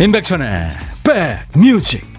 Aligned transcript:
임백천의 0.00 0.70
백뮤직 1.04 2.09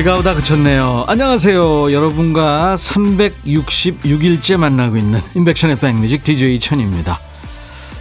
비가 0.00 0.16
오다 0.16 0.32
그쳤네요. 0.32 1.04
안녕하세요. 1.08 1.92
여러분과 1.92 2.74
366일째 2.76 4.56
만나고 4.56 4.96
있는 4.96 5.20
인백션의 5.34 5.76
백뮤직 5.76 6.24
DJ 6.24 6.58
천입니다. 6.58 7.20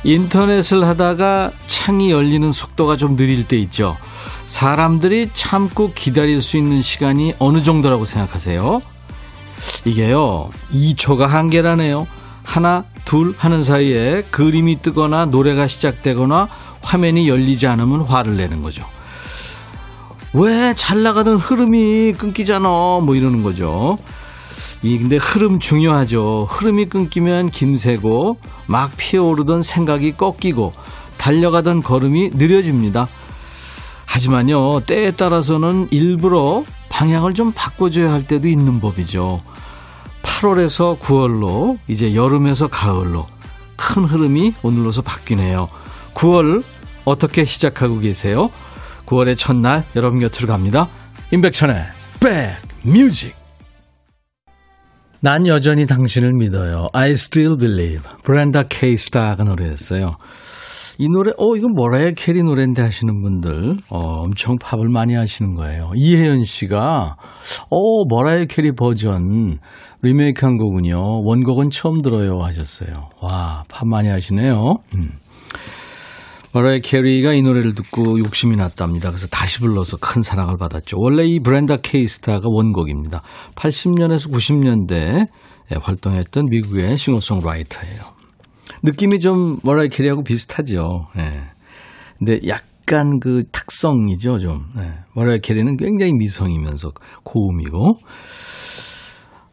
인터넷을 0.06 0.88
하다가 0.88 1.52
창이 1.68 2.10
열리는 2.10 2.50
속도가 2.54 2.96
좀 2.96 3.18
느릴 3.18 3.46
때 3.50 3.58
있죠. 3.58 3.98
사람들이 4.46 5.32
참고 5.34 5.92
기다릴 5.92 6.42
수 6.42 6.56
있는 6.56 6.82
시간이 6.82 7.34
어느 7.38 7.62
정도라고 7.62 8.06
생각하세요? 8.06 8.82
이게요, 9.84 10.52
2초가 10.72 11.28
한계라네요. 11.28 12.08
하나, 12.44 12.86
둘 13.04 13.36
하는 13.38 13.62
사이에 13.62 14.24
그림이 14.32 14.82
뜨거나 14.82 15.26
노래가 15.26 15.68
시작되거나 15.68 16.48
화면이 16.82 17.28
열리지 17.28 17.68
않으면 17.68 18.04
화를 18.04 18.38
내는 18.38 18.62
거죠. 18.62 18.86
왜 20.34 20.74
잘 20.76 21.02
나가던 21.04 21.38
흐름이 21.38 22.14
끊기잖아. 22.18 22.68
뭐 23.02 23.16
이러는 23.16 23.44
거죠. 23.44 23.98
이 24.82 24.98
근데 24.98 25.18
흐름 25.18 25.60
중요하죠. 25.60 26.48
흐름이 26.50 26.86
끊기면 26.86 27.50
김새고 27.50 28.38
막 28.68 28.92
피어오르던 28.96 29.62
생각이 29.62 30.14
꺾이고 30.14 30.74
달려가던 31.18 31.82
걸음이 31.82 32.32
느려집니다. 32.34 33.08
하지만요, 34.06 34.82
때에 34.86 35.12
따라서는 35.12 35.90
일부러 35.92 36.64
방향을 36.90 37.34
좀 37.34 37.52
바꿔줘야 37.54 38.12
할 38.12 38.26
때도 38.26 38.48
있는 38.48 38.80
법이죠. 38.80 39.42
8월에서 40.24 40.98
9월로, 41.00 41.78
이제 41.88 42.16
여름에서 42.16 42.68
가을로 42.68 43.28
큰 43.76 44.06
흐름이 44.06 44.54
오늘로서 44.64 45.02
바뀌네요. 45.02 45.70
9월 46.14 46.64
어떻게 47.06 47.46
시작하고 47.46 48.00
계세요? 48.00 48.50
9월의 49.10 49.36
첫날 49.38 49.84
여러분 49.96 50.20
곁으로 50.20 50.48
갑니다. 50.48 50.88
임백천의 51.34 51.76
백뮤직 52.84 53.36
난 55.20 55.48
여전히 55.48 55.88
당신을 55.88 56.34
믿어요. 56.38 56.90
I 56.94 57.12
still 57.12 57.58
believe. 57.58 58.04
브랜다 58.24 58.64
케이스타가 58.70 59.44
노래했어요. 59.44 60.16
이 61.00 61.08
노래, 61.10 61.32
어, 61.38 61.56
이건 61.56 61.74
머라이어 61.74 62.12
캐리 62.12 62.44
노래인데 62.44 62.82
하시는 62.82 63.22
분들, 63.22 63.78
어, 63.90 64.00
엄청 64.24 64.58
팝을 64.62 64.90
많이 64.90 65.16
하시는 65.16 65.56
거예요. 65.56 65.92
이혜연 65.96 66.44
씨가, 66.44 67.16
어, 67.70 68.06
머라이어 68.10 68.46
캐리 68.46 68.74
버전 68.74 69.58
리메이크 70.02 70.46
한 70.46 70.58
거군요. 70.58 71.00
원곡은 71.24 71.70
처음 71.72 72.02
들어요 72.02 72.42
하셨어요. 72.42 73.10
와, 73.22 73.64
팝 73.70 73.88
많이 73.88 74.10
하시네요. 74.10 74.76
음. 74.96 75.10
머라이 76.52 76.82
캐리가 76.82 77.34
이 77.34 77.42
노래를 77.44 77.76
듣고 77.76 78.20
욕심이 78.20 78.56
났답니다. 78.56 79.10
그래서 79.10 79.28
다시 79.28 79.60
불러서 79.60 79.98
큰 79.98 80.22
사랑을 80.24 80.58
받았죠. 80.58 80.98
원래 81.00 81.24
이 81.26 81.40
브렌다 81.40 81.78
케이스타가 81.78 82.42
원곡입니다. 82.46 83.22
80년에서 83.56 84.32
90년대 84.32 85.28
활동했던 85.80 86.46
미국의 86.50 86.98
싱어송라이터예요. 86.98 88.02
느낌이 88.82 89.20
좀 89.20 89.58
머라이 89.64 89.90
캐리하고 89.90 90.24
비슷하죠. 90.24 91.08
예. 91.18 91.44
근데 92.18 92.40
약간 92.48 93.20
그 93.20 93.44
탁성이죠, 93.52 94.40
좀. 94.40 94.66
예. 94.80 94.92
머라이 95.14 95.40
캐리는 95.42 95.78
굉장히 95.78 96.14
미성이면서 96.14 96.92
고음이고. 97.24 97.94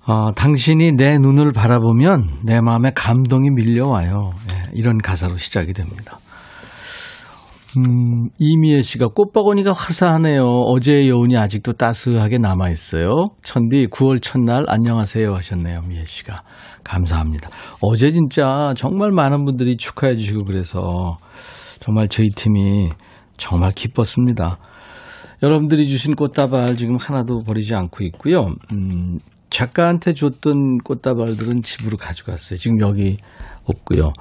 어, 0.08 0.32
당신이 0.34 0.92
내 0.92 1.18
눈을 1.18 1.52
바라보면 1.52 2.38
내 2.44 2.60
마음에 2.60 2.92
감동이 2.94 3.50
밀려와요. 3.50 4.32
예. 4.52 4.70
이런 4.72 4.98
가사로 4.98 5.36
시작이 5.36 5.72
됩니다. 5.72 6.20
음, 7.76 8.30
이미애 8.38 8.80
씨가 8.80 9.08
꽃바구니가 9.08 9.72
화사하네요. 9.72 10.42
어제의 10.42 11.08
여운이 11.08 11.36
아직도 11.36 11.74
따스하게 11.74 12.38
남아있어요. 12.38 13.30
천디 13.42 13.88
9월 13.88 14.22
첫날 14.22 14.64
안녕하세요 14.68 15.34
하셨네요. 15.34 15.82
미애 15.82 16.04
씨가. 16.04 16.42
감사합니다. 16.84 17.50
어제 17.82 18.10
진짜 18.10 18.72
정말 18.76 19.10
많은 19.10 19.44
분들이 19.44 19.76
축하해 19.76 20.16
주시고 20.16 20.44
그래서 20.44 21.18
정말 21.80 22.08
저희 22.08 22.28
팀이 22.28 22.90
정말 23.36 23.72
기뻤습니다. 23.72 24.58
여러분들이 25.42 25.88
주신 25.88 26.14
꽃다발 26.14 26.76
지금 26.76 26.96
하나도 26.96 27.40
버리지 27.40 27.74
않고 27.74 28.04
있고요. 28.04 28.54
음, 28.72 29.18
작가한테 29.50 30.14
줬던 30.14 30.78
꽃다발들은 30.78 31.62
집으로 31.62 31.96
가져갔어요. 31.98 32.56
지금 32.56 32.80
여기 32.80 33.18
없고요. 33.64 34.12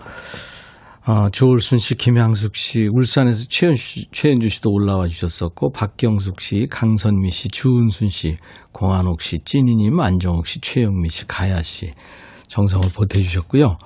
어, 1.07 1.29
조울순 1.29 1.77
씨, 1.77 1.95
김향숙 1.95 2.55
씨, 2.55 2.87
울산에서 2.87 3.45
최현 3.47 3.75
씨, 3.75 4.07
최현주 4.11 4.49
씨도 4.49 4.71
올라와 4.71 5.05
주셨었고, 5.07 5.71
박경숙 5.71 6.41
씨, 6.41 6.67
강선미 6.69 7.29
씨, 7.29 7.49
주은순 7.49 8.09
씨, 8.09 8.37
공한옥 8.71 9.21
씨, 9.21 9.37
찐이님, 9.45 9.99
안정옥 9.99 10.47
씨, 10.47 10.59
최영미 10.61 11.09
씨, 11.09 11.27
가야 11.27 11.61
씨, 11.61 11.93
정성을 12.47 12.87
보태주셨고요. 12.95 13.77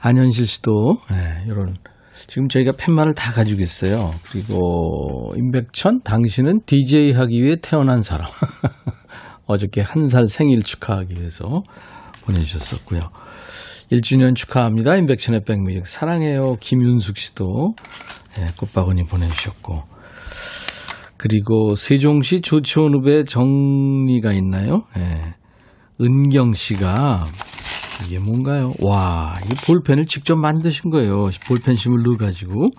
안현실 0.00 0.46
씨도, 0.46 0.96
예, 1.12 1.44
이런, 1.46 1.76
지금 2.14 2.48
저희가 2.48 2.72
팻말을 2.72 3.14
다 3.14 3.32
가지고 3.32 3.60
있어요. 3.60 4.10
그리고, 4.30 5.34
임백천, 5.36 6.00
당신은 6.02 6.62
DJ 6.64 7.12
하기 7.12 7.42
위해 7.42 7.56
태어난 7.60 8.00
사람. 8.00 8.26
어저께 9.46 9.82
한 9.82 10.06
살 10.08 10.28
생일 10.28 10.62
축하하기 10.62 11.16
위해서 11.20 11.62
보내주셨었고요. 12.24 13.00
1주년 13.92 14.34
축하합니다. 14.34 14.96
인백션의 14.96 15.42
백뮤직 15.44 15.86
사랑해요. 15.86 16.56
김윤숙 16.60 17.18
씨도 17.18 17.74
네, 18.36 18.46
꽃바구니 18.56 19.04
보내주셨고 19.04 19.82
그리고 21.16 21.74
세종시 21.74 22.40
조치원읍에 22.40 23.24
정리가 23.24 24.32
있나요? 24.32 24.82
네. 24.96 25.34
은경 26.00 26.52
씨가 26.52 27.26
이게 28.04 28.18
뭔가요? 28.18 28.72
와, 28.80 29.34
이 29.44 29.54
볼펜을 29.66 30.06
직접 30.06 30.36
만드신 30.36 30.90
거예요. 30.90 31.28
볼펜심을 31.46 31.98
넣어가지고 32.04 32.70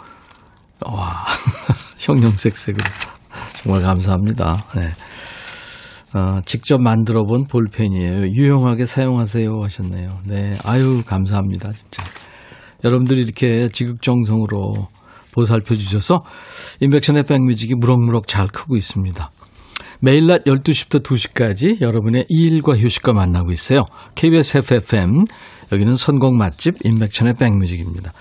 와, 0.86 1.26
형형색색으로 1.98 2.84
정말 3.64 3.82
감사합니다. 3.82 4.66
네. 4.76 4.92
어, 6.16 6.40
직접 6.46 6.82
만들어 6.82 7.26
본 7.26 7.46
볼펜이에요. 7.46 8.30
유용하게 8.30 8.86
사용하세요 8.86 9.62
하셨네요. 9.64 10.20
네. 10.26 10.58
아유, 10.64 11.04
감사합니다. 11.06 11.74
진짜. 11.74 12.04
여러분들이 12.86 13.22
이렇게 13.22 13.68
지극정성으로 13.68 14.88
보살펴 15.34 15.76
주셔서 15.76 16.24
인백션의 16.80 17.24
백뮤직이 17.24 17.76
무럭무럭 17.76 18.28
잘 18.28 18.48
크고 18.48 18.78
있습니다. 18.78 19.30
매일 20.00 20.28
낮 20.28 20.46
12시부터 20.46 21.04
2시까지 21.04 21.82
여러분의 21.82 22.26
일과 22.30 22.78
휴식과 22.78 23.12
만나고 23.12 23.52
있어요. 23.52 23.84
KBS 24.16 24.60
FFM 24.60 25.26
여기는 25.74 25.96
선곡 25.96 26.38
맛집 26.38 26.76
인백천의 26.86 27.34
백뮤직입니다. 27.34 28.14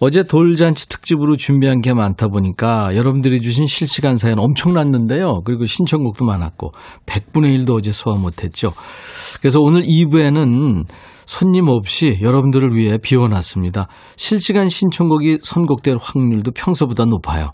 어제 0.00 0.22
돌잔치 0.22 0.88
특집으로 0.88 1.36
준비한 1.36 1.80
게 1.80 1.92
많다 1.92 2.28
보니까 2.28 2.94
여러분들이 2.94 3.40
주신 3.40 3.66
실시간 3.66 4.16
사연 4.16 4.38
엄청났는데요. 4.38 5.42
그리고 5.44 5.66
신청곡도 5.66 6.24
많았고 6.24 6.72
100분의 7.06 7.58
1도 7.58 7.78
어제 7.78 7.90
소화 7.90 8.16
못했죠. 8.16 8.72
그래서 9.40 9.60
오늘 9.60 9.82
2부에는 9.82 10.84
손님 11.26 11.68
없이 11.68 12.18
여러분들을 12.22 12.74
위해 12.74 12.96
비워놨습니다. 12.96 13.86
실시간 14.16 14.68
신청곡이 14.68 15.38
선곡될 15.42 15.96
확률도 16.00 16.52
평소보다 16.52 17.04
높아요. 17.04 17.50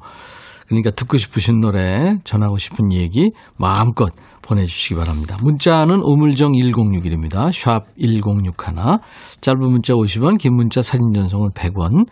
그러니까 0.67 0.91
듣고 0.91 1.17
싶으신 1.17 1.61
노래, 1.61 2.17
전하고 2.25 2.59
싶은 2.59 2.93
얘기 2.93 3.31
마음껏 3.57 4.13
보내주시기 4.43 4.95
바랍니다. 4.95 5.37
문자는 5.43 6.01
우물정 6.03 6.53
1061입니다. 6.53 7.53
샵 7.53 7.85
1061. 7.99 8.99
짧은 9.41 9.61
문자 9.61 9.95
50원, 9.95 10.39
긴 10.39 10.55
문자 10.55 10.83
사진 10.83 11.13
전송은 11.15 11.51
100원. 11.51 12.07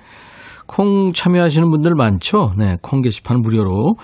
콩 0.66 1.12
참여하시는 1.12 1.70
분들 1.70 1.94
많죠? 1.94 2.54
네, 2.56 2.76
콩 2.81 3.02
게시판 3.02 3.40
무료로 3.43 3.96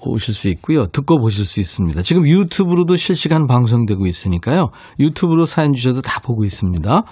오실 0.00 0.34
수 0.34 0.48
있고요. 0.50 0.86
듣고 0.86 1.18
보실 1.18 1.44
수 1.44 1.60
있습니다. 1.60 2.00
지금 2.02 2.26
유튜브로도 2.26 2.96
실시간 2.96 3.46
방송되고 3.46 4.06
있으니까요. 4.06 4.68
유튜브로 5.00 5.44
사연 5.44 5.72
주셔도 5.72 6.00
다 6.00 6.20
보고 6.20 6.44
있습니다. 6.44 7.02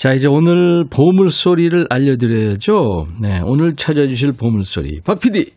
자, 0.00 0.14
이제 0.14 0.28
오늘 0.28 0.86
보물소리를 0.88 1.88
알려드려야죠. 1.90 3.08
네, 3.20 3.42
오늘 3.44 3.76
찾아주실 3.76 4.32
보물소리. 4.32 5.02
박 5.02 5.20
PD! 5.20 5.52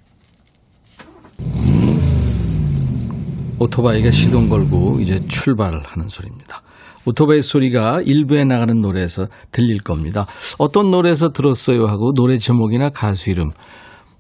오토바이가 3.58 4.12
시동 4.12 4.50
걸고 4.50 5.00
이제 5.00 5.22
출발하는 5.30 6.10
소리입니다. 6.10 6.62
오토바이 7.06 7.42
소리가 7.42 8.02
일부에 8.02 8.44
나가는 8.44 8.78
노래에서 8.78 9.28
들릴 9.54 9.78
겁니다. 9.78 10.26
어떤 10.58 10.92
노래에서 10.92 11.30
들었어요 11.30 11.86
하고 11.86 12.12
노래 12.12 12.38
제목이나 12.38 12.90
가수 12.90 13.30
이름, 13.30 13.52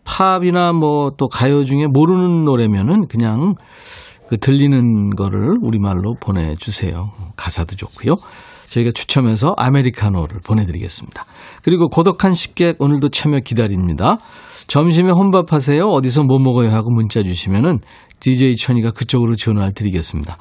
팝이나 0.06 0.72
뭐 0.72 1.18
또 1.18 1.28
가요 1.28 1.66
중에 1.66 1.88
모르는 1.88 2.46
노래면은 2.46 3.08
그냥 3.08 3.56
그 4.30 4.38
들리는 4.38 5.10
거를 5.18 5.58
우리말로 5.62 6.16
보내주세요. 6.22 7.12
가사도 7.36 7.76
좋고요. 7.76 8.14
저희가 8.74 8.92
추첨해서 8.92 9.54
아메리카노를 9.58 10.40
보내드리겠습니다. 10.44 11.24
그리고 11.64 11.90
고독한 11.90 12.34
식객 12.34 12.78
오늘도 12.82 13.10
참여 13.10 13.40
기다립니다. 13.40 14.18
점심에 14.68 15.12
혼밥하세요? 15.12 15.84
어디서 15.84 16.24
뭐 16.24 16.40
먹어요? 16.40 16.72
하고 16.72 16.90
문자 16.90 17.22
주시면은 17.22 17.80
DJ 18.20 18.56
천이가 18.56 18.92
그쪽으로 18.92 19.36
전화를 19.36 19.74
드리겠습니다. 19.74 20.38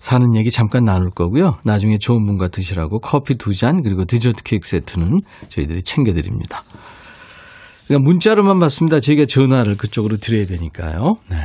사는 0.00 0.34
얘기 0.36 0.50
잠깐 0.50 0.84
나눌 0.84 1.10
거고요. 1.10 1.58
나중에 1.64 1.98
좋은 1.98 2.26
분과 2.26 2.48
드시라고 2.48 2.98
커피 2.98 3.36
두 3.36 3.54
잔 3.54 3.82
그리고 3.82 4.04
디저트 4.04 4.42
케이크 4.42 4.66
세트는 4.68 5.20
저희들이 5.48 5.82
챙겨드립니다. 5.84 6.64
그러니까 7.86 8.08
문자로만 8.08 8.58
받습니다. 8.58 8.98
저희가 9.00 9.26
전화를 9.26 9.76
그쪽으로 9.76 10.16
드려야 10.16 10.44
되니까요. 10.46 11.14
네. 11.30 11.36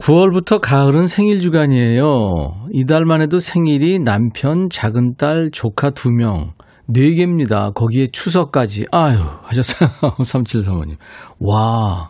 9월부터 0.00 0.60
가을은 0.60 1.06
생일 1.06 1.40
주간이에요. 1.40 2.68
이달만 2.72 3.20
해도 3.20 3.38
생일이 3.38 3.98
남편, 3.98 4.68
작은 4.70 5.16
딸, 5.16 5.50
조카 5.52 5.90
2명, 5.90 6.52
4개입니다. 6.88 7.74
거기에 7.74 8.06
추석까지. 8.12 8.86
아유, 8.92 9.18
하셨어요. 9.42 9.90
3735님. 10.22 10.96
와, 11.40 12.08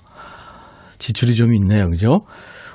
지출이 0.98 1.34
좀 1.34 1.54
있네요. 1.54 1.88
그죠? 1.88 2.20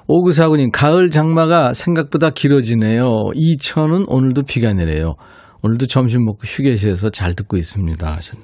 오구사구님, 0.07 0.71
가을 0.71 1.10
장마가 1.10 1.74
생각보다 1.74 2.30
길어지네요. 2.31 3.06
이천은 3.36 4.06
오늘도 4.07 4.44
비가 4.44 4.74
내려요. 4.74 5.13
오늘도 5.62 5.86
점심 5.86 6.25
먹고 6.25 6.39
휴게실에서 6.44 7.10
잘 7.10 7.36
듣고 7.36 7.56
있습니다. 7.56 8.06
하셨네. 8.06 8.44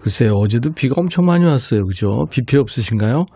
글쎄요, 0.00 0.32
어제도 0.36 0.70
비가 0.72 0.94
엄청 0.96 1.26
많이 1.26 1.44
왔어요. 1.44 1.84
그죠? 1.84 2.24
비 2.30 2.42
피해 2.46 2.58
없으신가요? 2.60 3.26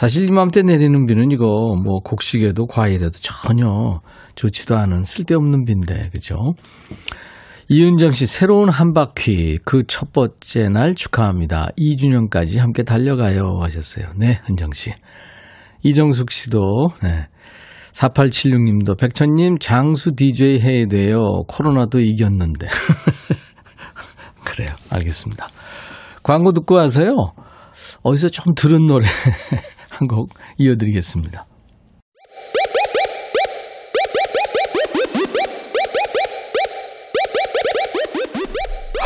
사실 0.00 0.26
이맘때 0.26 0.62
내리는 0.62 1.04
비는 1.04 1.30
이거 1.30 1.44
뭐 1.44 2.00
곡식에도 2.00 2.64
과일에도 2.68 3.10
전혀 3.20 4.00
좋지도 4.34 4.78
않은 4.78 5.04
쓸데없는 5.04 5.66
비인데, 5.66 6.08
그죠? 6.08 6.36
이은정 7.68 8.10
씨, 8.10 8.26
새로운 8.26 8.70
한 8.70 8.94
바퀴, 8.94 9.58
그 9.58 9.82
첫 9.86 10.10
번째 10.14 10.70
날 10.70 10.94
축하합니다. 10.94 11.68
2주년까지 11.76 12.60
함께 12.60 12.82
달려가요. 12.82 13.58
하셨어요. 13.60 14.06
네, 14.16 14.40
은정 14.48 14.72
씨. 14.72 14.90
이정숙 15.82 16.30
씨도, 16.30 16.92
네. 17.02 17.28
4876님도, 17.92 18.98
백천님, 18.98 19.58
장수 19.58 20.12
DJ 20.16 20.60
해야 20.60 20.86
돼요. 20.86 21.42
코로나도 21.46 21.98
이겼는데. 22.00 22.68
그래요. 24.44 24.70
알겠습니다. 24.88 25.46
광고 26.22 26.52
듣고 26.52 26.76
와서요. 26.76 27.12
어디서 28.02 28.30
좀 28.30 28.54
들은 28.54 28.86
노래 28.86 29.06
한 30.00 30.08
곡 30.08 30.30
이어드리겠습니다. 30.56 31.46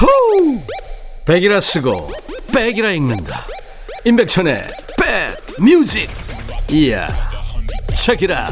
호우! 0.01 0.61
백이라 1.25 1.61
쓰고 1.61 2.11
백이라 2.53 2.93
읽는다. 2.93 3.45
임백천의 4.05 4.63
백 4.99 5.37
뮤직. 5.61 6.09
이야. 6.71 7.07
책이라. 7.95 8.51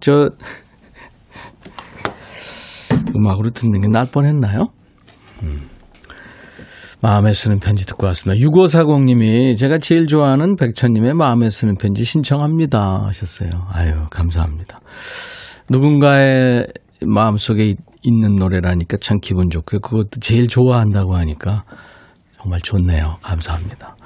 저 0.00 0.30
음악으로 3.14 3.50
듣는 3.50 3.80
게 3.80 3.88
날 3.88 4.06
뻔했나요? 4.10 4.68
음. 5.42 5.68
마음에 7.02 7.32
쓰는 7.32 7.58
편지 7.60 7.86
듣고 7.86 8.06
왔습니다. 8.08 8.44
6540님이 8.46 9.56
제가 9.56 9.78
제일 9.78 10.06
좋아하는 10.06 10.54
백천님의 10.56 11.14
마음에 11.14 11.48
쓰는 11.48 11.76
편지 11.76 12.04
신청합니다 12.04 13.06
하셨어요. 13.06 13.50
아유 13.72 14.06
감사합니다. 14.10 14.80
누군가의 15.70 16.66
마음속에 17.06 17.74
있는 18.02 18.36
노래라니까 18.36 18.98
참 18.98 19.18
기분 19.22 19.48
좋고요. 19.48 19.80
그것도 19.80 20.20
제일 20.20 20.46
좋아한다고 20.46 21.14
하니까 21.14 21.64
정말 22.40 22.60
좋네요. 22.60 23.16
감사합니다. 23.22 23.96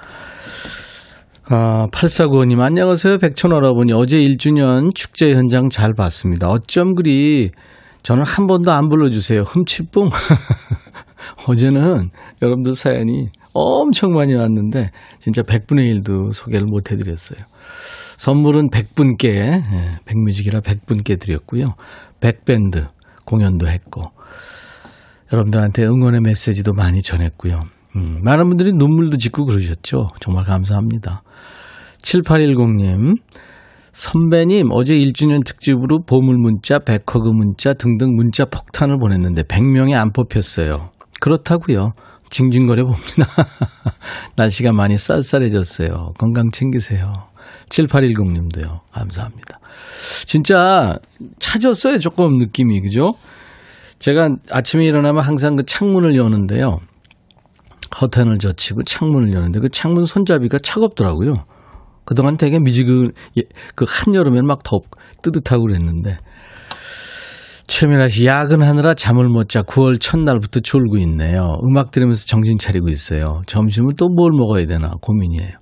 아, 1.46 1.88
8495님, 1.88 2.58
안녕하세요. 2.60 3.18
백천어라보니 3.18 3.92
어제 3.92 4.16
1주년 4.16 4.94
축제 4.94 5.34
현장 5.34 5.68
잘 5.68 5.92
봤습니다. 5.92 6.48
어쩜 6.48 6.94
그리 6.94 7.50
저는 8.02 8.22
한 8.24 8.46
번도 8.46 8.72
안 8.72 8.88
불러주세요. 8.88 9.42
흠칫뿡. 9.42 10.08
어제는 11.46 12.08
여러분들 12.40 12.72
사연이 12.72 13.28
엄청 13.52 14.12
많이 14.12 14.34
왔는데 14.34 14.90
진짜 15.20 15.42
100분의 15.42 16.02
1도 16.02 16.32
소개를 16.32 16.64
못 16.66 16.90
해드렸어요. 16.90 17.38
선물은 18.16 18.70
100분께, 18.70 19.24
예, 19.26 19.62
백뮤직이라 20.06 20.60
100분께 20.60 21.20
드렸고요. 21.20 21.74
100밴드 22.20 22.86
공연도 23.26 23.68
했고, 23.68 24.02
여러분들한테 25.30 25.84
응원의 25.84 26.20
메시지도 26.22 26.72
많이 26.72 27.02
전했고요. 27.02 27.64
음, 27.96 28.20
많은 28.22 28.48
분들이 28.48 28.72
눈물도 28.72 29.18
짓고 29.18 29.44
그러셨죠. 29.44 30.08
정말 30.20 30.44
감사합니다. 30.44 31.22
7810님, 32.04 33.16
선배님, 33.92 34.68
어제 34.72 34.94
1주년 34.96 35.44
특집으로 35.44 36.02
보물 36.02 36.36
문자, 36.38 36.78
백허그 36.78 37.28
문자 37.32 37.72
등등 37.74 38.14
문자 38.14 38.44
폭탄을 38.44 38.98
보냈는데 38.98 39.42
100명이 39.42 39.94
안 39.94 40.12
뽑혔어요. 40.12 40.90
그렇다고요. 41.20 41.92
징징거려 42.28 42.84
봅니다. 42.84 43.26
날씨가 44.36 44.72
많이 44.72 44.96
쌀쌀해졌어요. 44.96 46.14
건강 46.18 46.50
챙기세요. 46.50 47.12
7810님도요. 47.68 48.80
감사합니다. 48.92 49.60
진짜 50.26 50.98
차졌어요. 51.38 51.98
조금 52.00 52.38
느낌이. 52.38 52.80
그죠? 52.80 53.12
제가 53.98 54.30
아침에 54.50 54.84
일어나면 54.84 55.22
항상 55.22 55.56
그 55.56 55.64
창문을 55.64 56.16
여는데요. 56.16 56.78
커튼을 57.90 58.38
젖히고 58.38 58.82
창문을 58.82 59.32
여는데 59.32 59.60
그 59.60 59.68
창문 59.70 60.04
손잡이가 60.04 60.58
차갑더라고요. 60.58 61.44
그동안 62.04 62.36
되게 62.36 62.58
미지근, 62.58 63.12
그 63.74 63.84
한여름엔 63.88 64.46
막 64.46 64.62
덥, 64.62 64.82
뜨뜻하고 65.22 65.64
그랬는데. 65.64 66.18
최민아 67.66 68.08
씨, 68.08 68.26
야근하느라 68.26 68.94
잠을 68.94 69.28
못 69.28 69.48
자 69.48 69.62
9월 69.62 69.98
첫날부터 70.00 70.60
졸고 70.60 70.98
있네요. 70.98 71.56
음악 71.64 71.90
들으면서 71.90 72.26
정신 72.26 72.58
차리고 72.58 72.88
있어요. 72.88 73.40
점심은 73.46 73.94
또 73.96 74.08
뭘 74.08 74.32
먹어야 74.32 74.66
되나 74.66 74.90
고민이에요. 75.00 75.52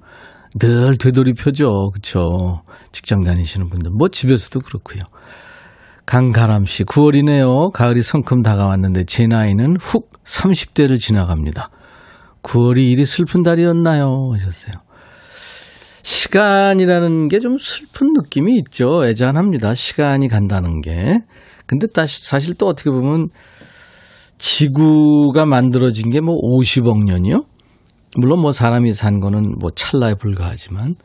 늘 0.59 0.97
되돌이표죠. 0.99 1.91
그쵸. 1.95 2.63
직장 2.91 3.23
다니시는 3.23 3.71
분들. 3.71 3.93
뭐 3.97 4.09
집에서도 4.09 4.61
그렇고요. 4.61 5.03
강가람 6.05 6.65
씨, 6.67 6.85
9월이네요. 6.85 7.71
가을이 7.73 8.03
성큼 8.03 8.43
다가왔는데 8.43 9.05
제 9.05 9.27
나이는 9.29 9.77
훅 9.81 10.11
30대를 10.25 10.99
지나갑니다. 10.99 11.71
9월이 12.43 12.79
이리 12.91 13.07
슬픈 13.07 13.43
달이었나요? 13.45 14.31
하셨어요. 14.35 14.73
시간이라는 16.03 17.29
게 17.29 17.39
좀 17.39 17.57
슬픈 17.59 18.13
느낌이 18.15 18.57
있죠. 18.59 19.05
애잔합니다. 19.07 19.75
시간이 19.75 20.29
간다는 20.29 20.81
게. 20.81 21.19
근데 21.67 21.87
다시 21.87 22.25
사실 22.25 22.55
또 22.59 22.67
어떻게 22.69 22.91
보면 22.91 23.29
지구가 24.39 25.45
만들어진 25.47 26.11
게 26.11 26.21
뭐 26.21 26.37
50억 26.37 27.05
년이요? 27.05 27.43
물론 28.19 28.41
뭐 28.41 28.53
사람이 28.53 28.93
산 28.93 29.21
거는 29.21 29.55
뭐 29.61 29.71
찰나에 29.75 30.15
불과하지만 30.15 30.97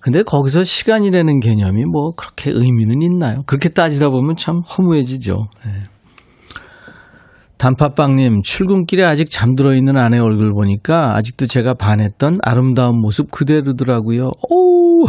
근데 0.00 0.22
거기서 0.22 0.62
시간이라는 0.62 1.40
개념이 1.40 1.84
뭐 1.84 2.12
그렇게 2.12 2.50
의미는 2.52 3.02
있나요? 3.02 3.42
그렇게 3.46 3.68
따지다 3.70 4.08
보면 4.10 4.36
참 4.36 4.60
허무해지죠. 4.60 5.48
네. 5.64 5.70
단팥빵님, 7.58 8.42
출근길에 8.42 9.02
아직 9.02 9.30
잠들어 9.30 9.74
있는 9.74 9.96
아내 9.96 10.18
얼굴 10.18 10.52
보니까 10.52 11.16
아직도 11.16 11.46
제가 11.46 11.74
반했던 11.74 12.38
아름다운 12.42 13.00
모습 13.00 13.30
그대로더라고요. 13.30 14.30
오! 14.50 15.04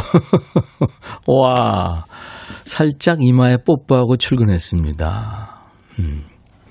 와, 1.27 2.05
살짝 2.63 3.21
이마에 3.21 3.57
뽀뽀하고 3.65 4.17
출근했습니다. 4.17 5.61
음. 5.99 6.23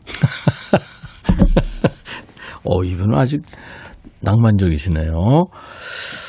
어, 2.64 2.82
이분은 2.82 3.18
아직 3.18 3.42
낭만적이시네요. 4.20 5.12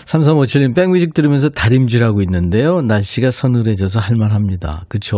3357님, 0.06 0.76
백뮤직 0.76 1.14
들으면서 1.14 1.50
다림질하고 1.50 2.22
있는데요. 2.22 2.82
날씨가 2.82 3.32
서늘해져서 3.32 4.00
할만합니다. 4.00 4.84
그쵸? 4.90 5.18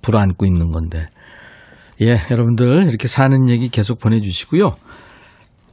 불 0.00 0.16
안고 0.16 0.46
있는 0.46 0.70
건데. 0.70 1.06
예, 2.02 2.16
여러분들 2.32 2.88
이렇게 2.88 3.06
사는 3.06 3.48
얘기 3.48 3.68
계속 3.68 4.00
보내주시고요. 4.00 4.72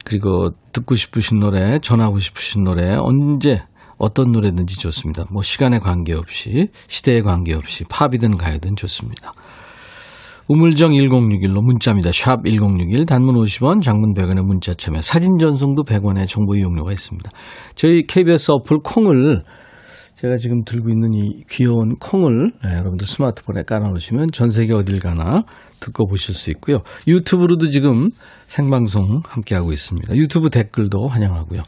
그리고 0.04 0.50
듣고 0.72 0.94
싶으신 0.94 1.40
노래, 1.40 1.80
전하고 1.80 2.20
싶으신 2.20 2.62
노래, 2.62 2.94
언제, 2.94 3.62
어떤 3.98 4.30
노래든지 4.30 4.78
좋습니다. 4.78 5.24
뭐 5.32 5.42
시간에 5.42 5.80
관계없이, 5.80 6.68
시대에 6.86 7.22
관계없이, 7.22 7.84
팝이든 7.84 8.36
가요든 8.38 8.76
좋습니다. 8.76 9.34
우물정 10.48 10.92
1061로 10.92 11.62
문자입니다. 11.62 12.12
샵 12.12 12.44
1061, 12.44 13.06
단문 13.06 13.34
50원, 13.34 13.80
장문 13.82 14.14
100원의 14.14 14.46
문자 14.46 14.72
참여, 14.72 15.02
사진 15.02 15.36
전송도 15.36 15.82
100원의 15.82 16.28
정보 16.28 16.54
이용료가 16.54 16.92
있습니다. 16.92 17.28
저희 17.74 18.06
KBS 18.06 18.52
어플 18.52 18.78
콩을 18.84 19.42
제가 20.20 20.36
지금 20.36 20.64
들고 20.64 20.90
있는 20.90 21.14
이 21.14 21.44
귀여운 21.48 21.94
콩을 21.94 22.50
네, 22.62 22.74
여러분들 22.76 23.06
스마트폰에 23.06 23.62
깔아놓으시면 23.62 24.32
전 24.32 24.50
세계 24.50 24.74
어딜 24.74 24.98
가나 25.00 25.44
듣고 25.80 26.06
보실 26.06 26.34
수 26.34 26.50
있고요. 26.50 26.80
유튜브로도 27.08 27.70
지금 27.70 28.10
생방송 28.46 29.22
함께하고 29.26 29.72
있습니다. 29.72 30.14
유튜브 30.16 30.50
댓글도 30.50 31.08
환영하고요. 31.08 31.62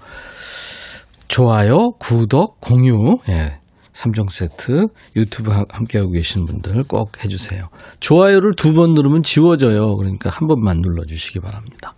좋아요, 1.28 1.92
구독, 1.98 2.60
공유, 2.60 3.16
예, 3.30 3.58
3종 3.94 4.30
세트 4.30 4.88
유튜브 5.16 5.50
함께하고 5.70 6.10
계신 6.10 6.44
분들 6.44 6.82
꼭 6.84 7.24
해주세요. 7.24 7.68
좋아요를 8.00 8.52
두 8.56 8.74
번 8.74 8.92
누르면 8.92 9.22
지워져요. 9.22 9.96
그러니까 9.96 10.28
한 10.28 10.46
번만 10.46 10.82
눌러주시기 10.82 11.40
바랍니다. 11.40 11.94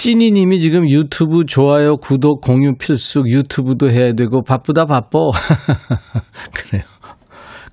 찐이님이 0.00 0.60
지금 0.60 0.88
유튜브 0.88 1.44
좋아요, 1.44 1.98
구독, 1.98 2.40
공유 2.40 2.72
필수 2.78 3.20
유튜브도 3.26 3.90
해야 3.90 4.14
되고 4.14 4.42
바쁘다 4.42 4.86
바빠. 4.86 5.18
그래요. 6.56 6.84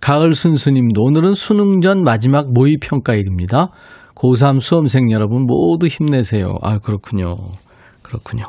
가을 0.02 0.34
순수님도 0.34 1.02
오늘은 1.04 1.36
수능 1.36 1.80
전 1.80 2.02
마지막 2.02 2.52
모의 2.52 2.80
평가일입니다. 2.82 3.70
고3 4.14 4.60
수험생 4.60 5.10
여러분 5.10 5.46
모두 5.48 5.88
힘내세요. 5.88 6.56
아 6.62 6.80
그렇군요. 6.80 7.38
그렇군요. 8.02 8.44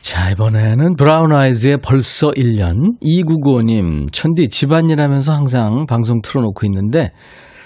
자, 0.00 0.30
이번에는 0.30 0.94
브라운 0.94 1.32
아이즈의 1.32 1.78
벌써 1.78 2.28
1년. 2.28 3.00
2995님, 3.02 4.12
천디 4.12 4.50
집안일 4.50 5.00
하면서 5.00 5.32
항상 5.32 5.86
방송 5.88 6.20
틀어놓고 6.22 6.64
있는데, 6.66 7.10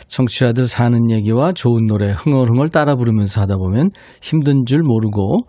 청취자들 0.08 0.66
사는 0.66 1.10
얘기와 1.10 1.52
좋은 1.52 1.86
노래 1.86 2.12
흥얼흥얼 2.12 2.68
따라 2.68 2.96
부르면서 2.96 3.40
하다 3.40 3.56
보면 3.56 3.90
힘든 4.22 4.64
줄 4.66 4.82
모르고 4.82 5.46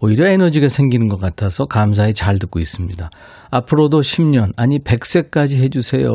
오히려 0.00 0.26
에너지가 0.26 0.68
생기는 0.68 1.08
것 1.08 1.20
같아서 1.20 1.66
감사히 1.66 2.12
잘 2.14 2.38
듣고 2.38 2.58
있습니다. 2.58 3.10
앞으로도 3.50 4.00
10년, 4.00 4.52
아니 4.56 4.78
100세까지 4.78 5.62
해주세요. 5.62 6.08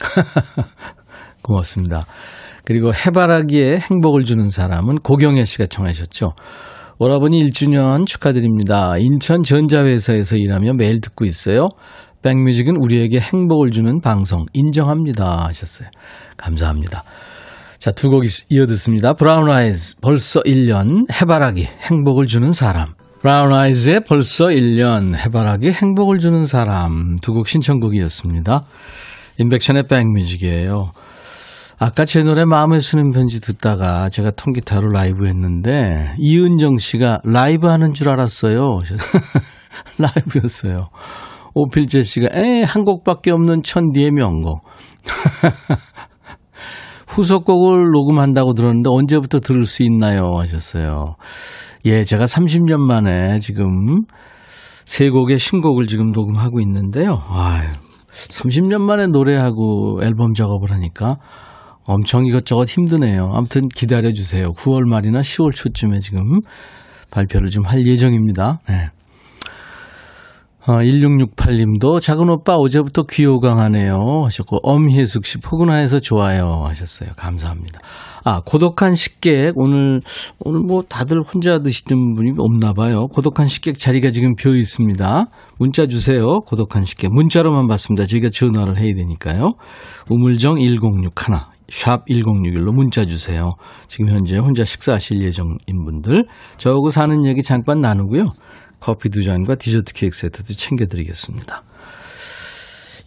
고맙습니다. 1.42 2.06
그리고 2.64 2.92
해바라기에 2.94 3.78
행복을 3.90 4.24
주는 4.24 4.48
사람은 4.48 4.96
고경혜 4.96 5.44
씨가 5.44 5.66
청하셨죠. 5.66 6.32
오라버니 6.98 7.44
1주년 7.46 8.06
축하드립니다. 8.06 8.96
인천 8.98 9.42
전자회사에서 9.42 10.36
일하며 10.36 10.74
매일 10.74 11.00
듣고 11.00 11.24
있어요. 11.24 11.68
백뮤직은 12.22 12.76
우리에게 12.76 13.20
행복을 13.20 13.70
주는 13.70 14.00
방송 14.00 14.46
인정합니다 14.54 15.44
하셨어요. 15.46 15.88
감사합니다. 16.36 17.02
자, 17.78 17.90
두 17.90 18.08
곡 18.08 18.24
이어 18.50 18.66
듣습니다. 18.66 19.12
브라운 19.14 19.50
아이즈 19.50 19.96
벌써 20.00 20.40
1년 20.40 21.10
해바라기 21.12 21.64
행복을 21.90 22.26
주는 22.26 22.50
사람. 22.50 22.94
브라운 23.20 23.52
아이즈의 23.52 24.00
벌써 24.06 24.46
1년 24.46 25.14
해바라기 25.16 25.70
행복을 25.70 26.18
주는 26.18 26.46
사람 26.46 27.16
두 27.22 27.32
곡 27.34 27.48
신청곡이었습니다. 27.48 28.64
인백션의 29.38 29.84
백뮤직이에요. 29.88 30.92
아까 31.78 32.04
제 32.04 32.22
노래 32.22 32.44
마음에 32.44 32.78
쓰는 32.80 33.10
편지 33.10 33.40
듣다가 33.40 34.08
제가 34.08 34.30
통기타로 34.30 34.88
라이브 34.90 35.26
했는데 35.26 36.14
이은정 36.18 36.76
씨가 36.78 37.20
라이브 37.24 37.66
하는 37.66 37.92
줄 37.92 38.08
알았어요. 38.10 38.60
라이브였어요. 39.98 40.88
오필재 41.54 42.02
씨가 42.04 42.28
에한 42.32 42.84
곡밖에 42.84 43.30
없는 43.32 43.62
천디의 43.62 44.10
명곡. 44.12 44.60
후속곡을 47.14 47.90
녹음한다고 47.92 48.54
들었는데 48.54 48.88
언제부터 48.90 49.38
들을 49.40 49.64
수 49.64 49.82
있나요? 49.84 50.32
하셨어요. 50.36 51.14
예, 51.86 52.02
제가 52.04 52.24
30년 52.24 52.78
만에 52.78 53.38
지금 53.38 54.02
세 54.84 55.08
곡의 55.10 55.38
신곡을 55.38 55.86
지금 55.86 56.10
녹음하고 56.12 56.60
있는데요. 56.60 57.22
아, 57.28 57.62
30년 58.10 58.80
만에 58.80 59.06
노래하고 59.06 60.00
앨범 60.02 60.32
작업을 60.34 60.72
하니까 60.72 61.16
엄청 61.86 62.26
이것저것 62.26 62.68
힘드네요. 62.68 63.30
아무튼 63.32 63.68
기다려 63.68 64.12
주세요. 64.12 64.52
9월 64.52 64.88
말이나 64.88 65.20
10월 65.20 65.54
초쯤에 65.54 66.00
지금 66.00 66.40
발표를 67.10 67.50
좀 67.50 67.64
할 67.64 67.86
예정입니다. 67.86 68.60
네. 68.68 68.88
어, 70.66 70.78
1668님도 70.78 72.00
작은 72.00 72.30
오빠 72.30 72.56
어제부터 72.56 73.02
귀호강하네요 73.02 74.22
하셨고 74.24 74.60
엄혜숙 74.62 75.26
씨 75.26 75.38
포근화해서 75.38 76.00
좋아요 76.00 76.64
하셨어요. 76.64 77.10
감사합니다. 77.16 77.80
아 78.24 78.40
고독한 78.40 78.94
식객 78.94 79.52
오늘 79.56 80.00
오늘 80.40 80.60
뭐 80.60 80.80
다들 80.80 81.20
혼자 81.20 81.58
드시는 81.58 82.14
분이 82.14 82.32
없나 82.38 82.72
봐요. 82.72 83.08
고독한 83.12 83.44
식객 83.44 83.78
자리가 83.78 84.08
지금 84.08 84.34
비어 84.36 84.54
있습니다. 84.54 85.26
문자 85.58 85.86
주세요. 85.86 86.40
고독한 86.46 86.84
식객 86.84 87.12
문자로만 87.12 87.68
받습니다. 87.68 88.06
저희가 88.06 88.30
전화를 88.30 88.78
해야 88.78 88.94
되니까요. 88.94 89.52
우물정 90.08 90.56
1061, 90.58 91.12
샵 91.68 92.06
1061로 92.06 92.72
문자 92.72 93.04
주세요. 93.04 93.52
지금 93.86 94.08
현재 94.08 94.38
혼자 94.38 94.64
식사하실 94.64 95.22
예정인 95.22 95.84
분들 95.84 96.24
저하고 96.56 96.88
사는 96.88 97.26
얘기 97.26 97.42
잠깐 97.42 97.80
나누고요. 97.80 98.24
커피 98.84 99.08
두 99.08 99.22
잔과 99.22 99.54
디저트 99.54 99.94
케이크 99.94 100.14
세트도 100.14 100.52
챙겨드리겠습니다. 100.52 101.62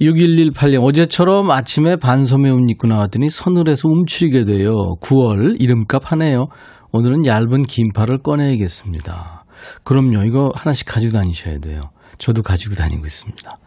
6118님, 0.02 0.84
어제처럼 0.84 1.52
아침에 1.52 1.98
반소매 1.98 2.50
옷 2.50 2.68
입고 2.68 2.88
나왔더니 2.88 3.30
서늘해서 3.30 3.88
움츠리게 3.88 4.44
돼요. 4.46 4.72
9월 5.02 5.62
이름값 5.62 6.12
하네요. 6.12 6.48
오늘은 6.92 7.28
얇은 7.28 7.62
긴팔을 7.62 8.24
꺼내야겠습니다. 8.24 9.46
그럼요, 9.84 10.24
이거 10.24 10.52
하나씩 10.56 10.88
가지고 10.88 11.14
다니셔야 11.14 11.60
돼요. 11.60 11.82
저도 12.18 12.42
가지고 12.42 12.74
다니고 12.74 13.06
있습니다. 13.06 13.58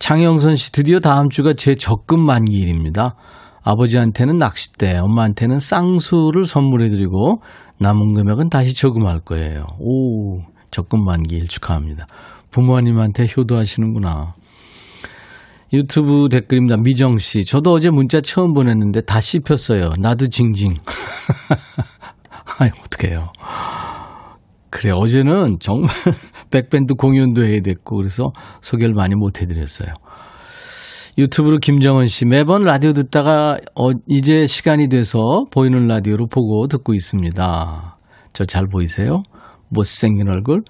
장영선 0.00 0.56
씨, 0.56 0.72
드디어 0.72 0.98
다음 0.98 1.28
주가 1.28 1.52
제 1.54 1.76
적금 1.76 2.20
만기일입니다. 2.20 3.14
아버지한테는 3.62 4.38
낚싯대, 4.38 4.98
엄마한테는 4.98 5.60
쌍수를 5.60 6.46
선물해드리고 6.46 7.42
남은 7.78 8.14
금액은 8.14 8.48
다시 8.48 8.74
저금할 8.74 9.20
거예요. 9.20 9.66
오, 9.78 10.40
적금 10.70 11.04
만기일 11.04 11.48
축하합니다. 11.48 12.06
부모님한테 12.50 13.26
효도하시는구나. 13.36 14.32
유튜브 15.72 16.28
댓글입니다. 16.30 16.76
미정 16.78 17.18
씨. 17.18 17.44
저도 17.44 17.72
어제 17.72 17.90
문자 17.90 18.20
처음 18.20 18.54
보냈는데 18.54 19.02
다 19.02 19.20
씹혔어요. 19.20 19.90
나도 19.98 20.28
징징. 20.28 20.74
아이, 22.58 22.70
어떡해요. 22.84 23.24
그래, 24.70 24.92
어제는 24.94 25.58
정말 25.60 25.90
백밴드 26.50 26.94
공연도 26.94 27.44
해야 27.44 27.60
됐고, 27.60 27.96
그래서 27.96 28.32
소개를 28.60 28.94
많이 28.94 29.14
못 29.14 29.40
해드렸어요. 29.42 29.92
유튜브로 31.18 31.58
김정은 31.58 32.06
씨. 32.06 32.24
매번 32.24 32.62
라디오 32.62 32.92
듣다가, 32.92 33.58
어, 33.74 33.90
이제 34.06 34.46
시간이 34.46 34.88
돼서 34.88 35.44
보이는 35.50 35.86
라디오로 35.86 36.28
보고 36.28 36.66
듣고 36.68 36.94
있습니다. 36.94 37.98
저 38.32 38.44
잘 38.44 38.66
보이세요? 38.68 39.22
못생긴 39.70 40.28
얼굴. 40.28 40.62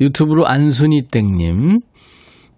유튜브로 0.00 0.46
안순이 0.46 1.08
땡님. 1.10 1.80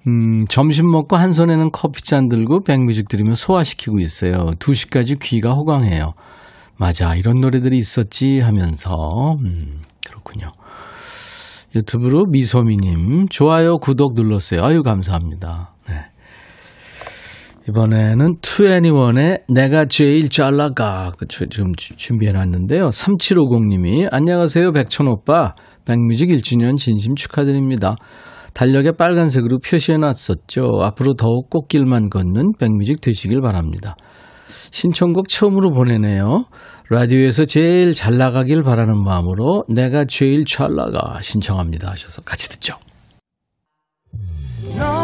음, 0.07 0.45
점심 0.49 0.91
먹고 0.91 1.17
한 1.17 1.33
손에는 1.33 1.71
커피잔 1.71 2.29
들고 2.29 2.63
백뮤직 2.65 3.09
들으며 3.09 3.35
소화시키고 3.35 3.99
있어요. 4.01 4.53
2시까지 4.59 5.19
귀가 5.21 5.53
호강해요. 5.53 6.13
맞아, 6.77 7.15
이런 7.15 7.41
노래들이 7.41 7.79
있었지 7.79 8.41
하면서, 8.41 8.91
음, 9.45 9.81
그렇군요. 10.07 10.49
유튜브로 11.75 12.27
미소미님, 12.27 13.29
좋아요, 13.31 13.79
구독 13.79 14.15
눌렀어요. 14.15 14.63
아유, 14.63 14.83
감사합니다. 14.83 15.75
네. 15.89 15.95
이번에는 17.69 18.41
2NE1의 18.41 19.43
내가 19.49 19.87
제일 19.87 20.29
잘 20.29 20.57
나가. 20.57 21.13
그, 21.19 21.27
지금 21.27 21.73
준비해 21.77 22.33
놨는데요. 22.33 22.91
3750님이, 22.91 24.09
안녕하세요, 24.11 24.73
백천 24.73 25.09
오빠. 25.09 25.55
백뮤직 25.87 26.29
1주년 26.29 26.77
진심 26.77 27.15
축하드립니다. 27.15 27.97
달력에 28.53 28.93
빨간색으로 28.93 29.59
표시해 29.59 29.99
놨었죠. 29.99 30.81
앞으로 30.83 31.15
더욱 31.15 31.51
꽃길만 31.51 32.11
걷는 32.11 32.53
백뮤직 32.59 33.01
되시길 33.01 33.41
바랍니다. 33.41 33.97
신청곡 34.71 35.29
처음으로 35.29 35.71
보내네요. 35.71 36.45
라디오에서 36.91 37.47
제일 37.47 37.95
잘 37.95 38.19
나가길 38.19 38.63
바라는 38.63 39.03
마음으로 39.03 39.65
내가 39.69 40.05
제일 40.05 40.45
잘 40.45 40.75
나가 40.75 41.21
신청합니다 41.23 41.91
하셔서 41.91 42.23
같이 42.23 42.49
듣죠. 42.51 42.75
너의 44.79 45.04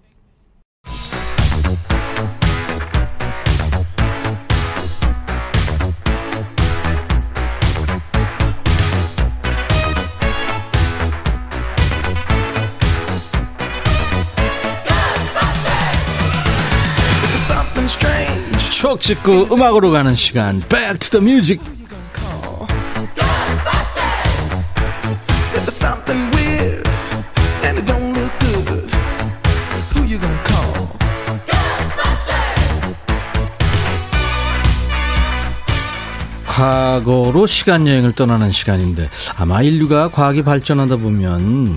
추억 19.01 19.17
찍고 19.17 19.53
음악으로 19.53 19.91
가는 19.91 20.15
시간. 20.15 20.59
Back 20.69 20.99
to 20.99 21.19
the 21.19 21.25
Music. 21.25 21.59
과거로 36.45 37.47
시간 37.47 37.87
여행을 37.87 38.11
떠나는 38.11 38.51
시간인데 38.51 39.09
아마 39.35 39.63
인류가 39.63 40.09
과학이 40.09 40.43
발전하다 40.43 40.97
보면 40.97 41.75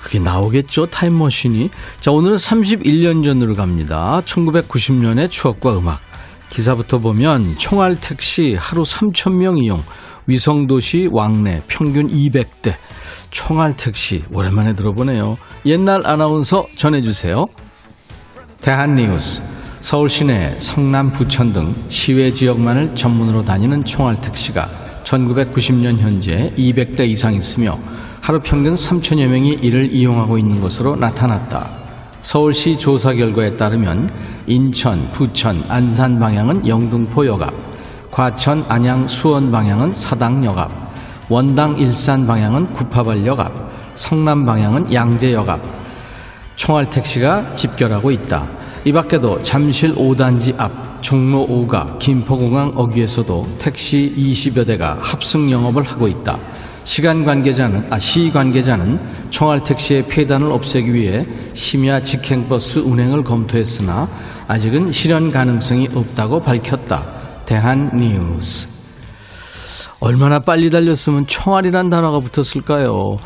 그게 0.00 0.18
나오겠죠 0.18 0.86
타임머신이? 0.86 1.68
자 2.00 2.10
오늘은 2.10 2.36
31년 2.36 3.22
전으로 3.22 3.54
갑니다. 3.54 4.22
1990년의 4.24 5.30
추억과 5.30 5.76
음악 5.76 6.07
기사부터 6.50 6.98
보면 6.98 7.56
총알 7.58 7.96
택시 7.96 8.54
하루 8.58 8.82
3,000명 8.82 9.62
이용, 9.62 9.82
위성도시 10.26 11.08
왕래 11.10 11.62
평균 11.66 12.08
200대, 12.08 12.74
총알 13.30 13.76
택시 13.76 14.24
오랜만에 14.32 14.74
들어보네요. 14.74 15.36
옛날 15.66 16.06
아나운서 16.06 16.64
전해주세요. 16.76 17.46
대한뉴스 18.60 19.42
서울 19.80 20.08
시내 20.08 20.58
성남 20.58 21.12
부천 21.12 21.52
등 21.52 21.74
시외 21.88 22.32
지역만을 22.32 22.94
전문으로 22.94 23.44
다니는 23.44 23.84
총알 23.84 24.20
택시가 24.20 24.68
1990년 25.04 25.98
현재 25.98 26.52
200대 26.56 27.08
이상 27.08 27.34
있으며 27.34 27.78
하루 28.20 28.40
평균 28.40 28.74
3천여 28.74 29.26
명이 29.28 29.60
이를 29.62 29.94
이용하고 29.94 30.36
있는 30.36 30.60
것으로 30.60 30.96
나타났다. 30.96 31.87
서울시 32.20 32.76
조사 32.76 33.14
결과에 33.14 33.56
따르면 33.56 34.10
인천, 34.46 35.10
부천, 35.12 35.64
안산 35.68 36.18
방향은 36.18 36.66
영등포 36.66 37.26
역 37.26 37.42
앞, 37.42 37.54
과천, 38.10 38.64
안양, 38.68 39.06
수원 39.06 39.52
방향은 39.52 39.92
사당역 39.92 40.58
앞, 40.58 40.70
원당, 41.28 41.78
일산 41.78 42.26
방향은 42.26 42.72
구파발역 42.72 43.40
앞, 43.40 43.52
성남 43.94 44.46
방향은 44.46 44.92
양재역 44.92 45.48
앞, 45.48 45.60
총알 46.56 46.90
택시가 46.90 47.54
집결하고 47.54 48.10
있다. 48.10 48.48
이 48.84 48.92
밖에도 48.92 49.40
잠실 49.42 49.94
5단지 49.94 50.54
앞, 50.58 51.02
종로 51.02 51.46
5가, 51.46 51.98
김포공항 51.98 52.72
어귀에서도 52.74 53.56
택시 53.58 54.12
20여 54.16 54.66
대가 54.66 54.98
합승 55.00 55.50
영업을 55.50 55.82
하고 55.82 56.08
있다. 56.08 56.38
시간 56.88 57.22
관계자는 57.22 57.92
아, 57.92 57.98
시 57.98 58.30
관계자는 58.30 58.98
총알 59.28 59.62
택 59.62 59.78
시의 59.78 60.06
폐단을 60.06 60.50
없애기 60.50 60.94
위해 60.94 61.26
심야 61.52 62.00
직행버스 62.00 62.78
운행을 62.78 63.24
검토했으나 63.24 64.08
아직은 64.48 64.90
실현 64.90 65.30
가능성이 65.30 65.90
없다고 65.94 66.40
밝혔다. 66.40 67.44
대한 67.44 67.90
뉴스. 67.94 68.66
얼마나 70.00 70.38
빨리 70.38 70.70
달렸으면 70.70 71.26
총알이란 71.26 71.90
단어가 71.90 72.20
붙었을까요? 72.20 73.18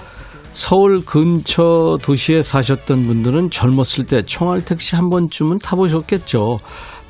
서울 0.50 1.04
근처 1.04 1.98
도시에 2.02 2.42
사셨던 2.42 3.04
분들은 3.04 3.50
젊었을 3.50 4.08
때 4.08 4.22
총알 4.22 4.64
택시 4.64 4.96
한 4.96 5.08
번쯤은 5.08 5.60
타보셨겠죠. 5.60 6.58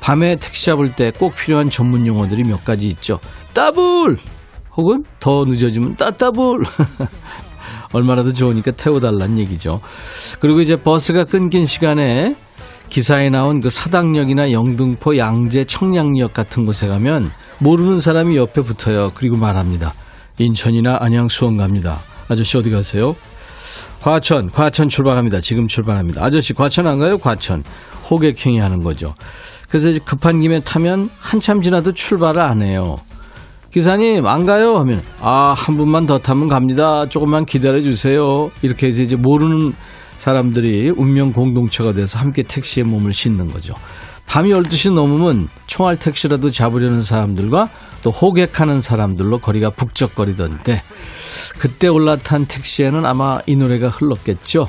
밤에 0.01 0.35
택시 0.35 0.67
잡을 0.67 0.91
때 0.93 1.11
꼭 1.17 1.35
필요한 1.35 1.71
전문 1.71 2.05
용어들이 2.05 2.43
몇 2.43 2.63
가지 2.63 2.87
있죠. 2.89 3.19
따블! 3.55 4.19
혹은 4.75 5.03
더 5.19 5.45
늦어지면 5.45 5.95
따따불. 5.95 6.63
얼마나 7.93 8.23
더 8.23 8.33
좋으니까 8.33 8.71
태워달라는 8.71 9.37
얘기죠. 9.39 9.79
그리고 10.39 10.61
이제 10.61 10.75
버스가 10.75 11.25
끊긴 11.25 11.65
시간에 11.65 12.35
기사에 12.89 13.29
나온 13.29 13.61
그 13.61 13.69
사당역이나 13.69 14.51
영등포, 14.51 15.17
양재, 15.17 15.65
청량역 15.65 16.33
같은 16.33 16.65
곳에 16.65 16.87
가면 16.87 17.31
모르는 17.59 17.97
사람이 17.97 18.35
옆에 18.35 18.61
붙어요. 18.61 19.11
그리고 19.15 19.37
말합니다. 19.37 19.93
인천이나 20.37 20.97
안양, 20.99 21.27
수원 21.29 21.57
갑니다. 21.57 21.99
아저씨 22.27 22.57
어디 22.57 22.71
가세요? 22.71 23.15
과천, 24.01 24.49
과천 24.49 24.89
출발합니다. 24.89 25.39
지금 25.39 25.67
출발합니다. 25.67 26.23
아저씨 26.23 26.53
과천 26.53 26.87
안 26.87 26.97
가요? 26.97 27.17
과천. 27.17 27.63
호객행위 28.09 28.59
하는 28.59 28.83
거죠. 28.83 29.15
그래서 29.69 29.97
급한 30.03 30.41
김에 30.41 30.59
타면 30.59 31.09
한참 31.19 31.61
지나도 31.61 31.93
출발을 31.93 32.41
안 32.41 32.61
해요. 32.61 32.97
기사님 33.73 34.27
안 34.27 34.45
가요? 34.45 34.77
하면 34.77 35.01
아 35.19 35.55
한 35.57 35.77
분만 35.77 36.05
더 36.05 36.19
타면 36.19 36.47
갑니다. 36.47 37.05
조금만 37.07 37.45
기다려 37.45 37.81
주세요. 37.81 38.51
이렇게 38.61 38.87
해서 38.87 39.01
이제 39.01 39.15
모르는 39.15 39.73
사람들이 40.17 40.91
운명 40.95 41.31
공동체가 41.33 41.91
돼서 41.93 42.19
함께 42.19 42.43
택시에 42.43 42.83
몸을 42.83 43.13
싣는 43.13 43.47
거죠. 43.49 43.73
밤이 44.27 44.49
12시 44.51 44.93
넘으면 44.93 45.49
총알 45.67 45.97
택시라도 45.97 46.49
잡으려는 46.49 47.01
사람들과 47.01 47.67
또 48.03 48.11
호객하는 48.11 48.79
사람들로 48.79 49.39
거리가 49.39 49.71
북적거리던데 49.71 50.81
그때 51.59 51.87
올라탄 51.87 52.45
택시에는 52.45 53.05
아마 53.05 53.39
이 53.47 53.55
노래가 53.55 53.89
흘렀겠죠. 53.89 54.67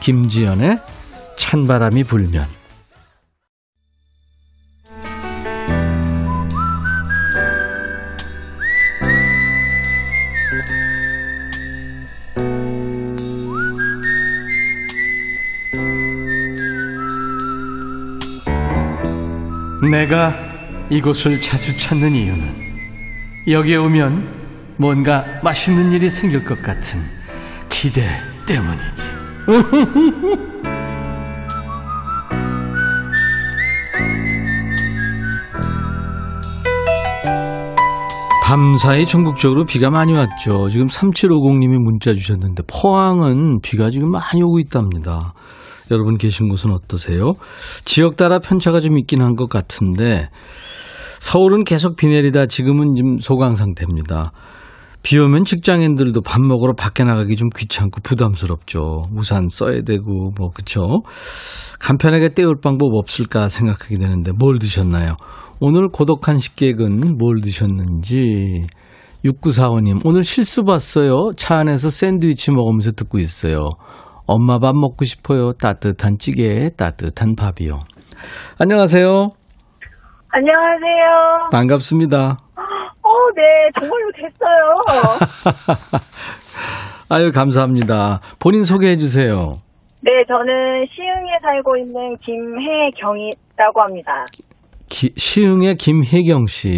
김지연의 0.00 0.78
찬바람이 1.36 2.04
불면 2.04 2.46
내가 19.86 20.34
이곳을 20.90 21.40
자주 21.40 21.76
찾는 21.76 22.12
이유는 22.12 22.68
여기에 23.46 23.76
오면 23.76 24.74
뭔가 24.76 25.24
맛있는 25.42 25.92
일이 25.92 26.10
생길 26.10 26.44
것 26.44 26.60
같은 26.62 27.00
기대 27.68 28.02
때문이지. 28.46 29.18
밤사이 38.44 39.04
전국적으로 39.04 39.64
비가 39.66 39.90
많이 39.90 40.14
왔죠. 40.14 40.68
지금 40.70 40.86
3750님이 40.86 41.76
문자 41.78 42.14
주셨는데 42.14 42.62
포항은 42.66 43.60
비가 43.60 43.90
지금 43.90 44.10
많이 44.10 44.42
오고 44.42 44.58
있답니다. 44.60 45.34
여러분 45.90 46.16
계신 46.18 46.48
곳은 46.48 46.70
어떠세요? 46.72 47.32
지역 47.84 48.16
따라 48.16 48.38
편차가 48.38 48.80
좀 48.80 48.98
있긴 48.98 49.22
한 49.22 49.34
것 49.36 49.48
같은데 49.48 50.28
서울은 51.20 51.64
계속 51.64 51.96
비 51.96 52.06
내리다 52.08 52.46
지금은 52.46 52.94
좀 52.96 53.18
소강 53.18 53.54
상태입니다. 53.54 54.32
비 55.02 55.16
오면 55.18 55.44
직장인들도 55.44 56.20
밥 56.22 56.40
먹으러 56.40 56.72
밖에 56.74 57.04
나가기 57.04 57.36
좀 57.36 57.48
귀찮고 57.56 58.00
부담스럽죠. 58.02 59.02
우산 59.14 59.46
써야 59.48 59.82
되고 59.82 60.32
뭐 60.36 60.50
그쵸? 60.50 60.88
간편하게 61.78 62.34
때울 62.34 62.56
방법 62.60 62.90
없을까 62.96 63.48
생각하게 63.48 63.94
되는데 63.94 64.32
뭘 64.36 64.58
드셨나요? 64.58 65.16
오늘 65.60 65.88
고독한 65.88 66.38
식객은 66.38 67.16
뭘 67.18 67.40
드셨는지 67.42 68.66
6945님 69.24 70.00
오늘 70.04 70.22
실수 70.22 70.62
봤어요. 70.64 71.30
차 71.36 71.58
안에서 71.58 71.90
샌드위치 71.90 72.50
먹으면서 72.50 72.92
듣고 72.92 73.18
있어요. 73.18 73.68
엄마 74.28 74.58
밥 74.58 74.74
먹고 74.76 75.04
싶어요. 75.06 75.52
따뜻한 75.54 76.18
찌개에 76.18 76.70
따뜻한 76.76 77.34
밥이요. 77.34 77.80
안녕하세요. 78.60 79.30
안녕하세요. 80.30 81.48
반갑습니다. 81.50 82.36
어, 82.56 83.10
네, 83.34 83.42
정말로 83.80 84.12
됐어요. 84.12 85.98
아유 87.08 87.32
감사합니다. 87.32 88.20
본인 88.38 88.64
소개해 88.64 88.98
주세요. 88.98 89.54
네, 90.02 90.10
저는 90.28 90.86
시흥에 90.92 91.38
살고 91.42 91.76
있는 91.78 92.12
김혜경이라고 92.22 93.80
합니다. 93.80 94.26
기- 94.90 95.12
시흥의 95.16 95.76
김혜경 95.76 96.46
씨. 96.48 96.68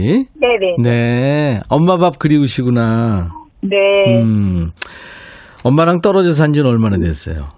네네. 0.40 0.76
네. 0.82 1.60
엄마 1.68 1.96
밥 1.98 2.18
그리우시구나. 2.20 3.30
네. 3.62 3.76
음. 4.22 4.70
엄마랑 5.64 6.00
떨어져 6.00 6.30
산 6.32 6.52
지는 6.52 6.68
얼마나 6.70 6.96
됐어요? 6.96 7.48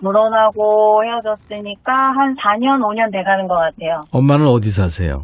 결혼하고 0.00 1.02
헤어졌으니까 1.04 1.92
한 1.92 2.34
4년, 2.36 2.80
5년 2.82 3.12
돼가는 3.12 3.46
것 3.48 3.54
같아요. 3.54 4.00
엄마는 4.12 4.46
어디 4.46 4.70
사세요? 4.70 5.22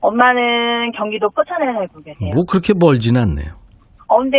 엄마는 0.00 0.92
경기도 0.96 1.28
포천에 1.30 1.64
살고 1.72 2.00
계세요. 2.02 2.30
뭐 2.34 2.44
그렇게 2.44 2.72
멀진 2.78 3.16
않네요. 3.16 3.52
어, 4.06 4.18
근데 4.18 4.36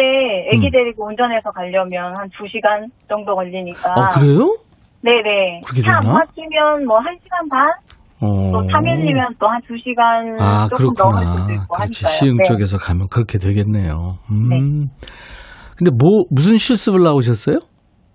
애기 0.53 0.67
음. 0.67 0.71
데리고 0.71 1.07
운전해서 1.07 1.49
가려면 1.51 2.15
한 2.17 2.27
2시간 2.29 2.87
정도 3.09 3.35
걸리니까. 3.35 3.93
아, 3.97 4.09
그래요? 4.09 4.55
네네. 5.01 5.61
그렇게 5.65 5.81
차안 5.81 6.01
되나? 6.03 6.13
막히면 6.13 6.85
뭐 6.85 6.97
1시간 6.99 7.49
반? 7.49 7.69
어. 8.21 8.51
또 8.51 8.61
3일이면 8.67 9.37
또 9.39 9.47
한 9.47 9.59
2시간 9.61 10.39
아, 10.39 10.67
조금 10.69 10.93
넘을 10.97 11.21
수도 11.23 11.33
그렇구나. 11.35 11.53
있고 11.63 11.75
그렇지. 11.75 12.05
하니까요. 12.05 12.09
시흥 12.19 12.33
네. 12.37 12.43
쪽에서 12.45 12.77
가면 12.77 13.07
그렇게 13.09 13.37
되겠네요. 13.39 14.17
음. 14.31 14.49
네. 14.49 14.57
근데 15.77 15.91
뭐, 15.91 16.23
무슨 16.29 16.57
실습을 16.57 17.01
나오셨어요? 17.01 17.57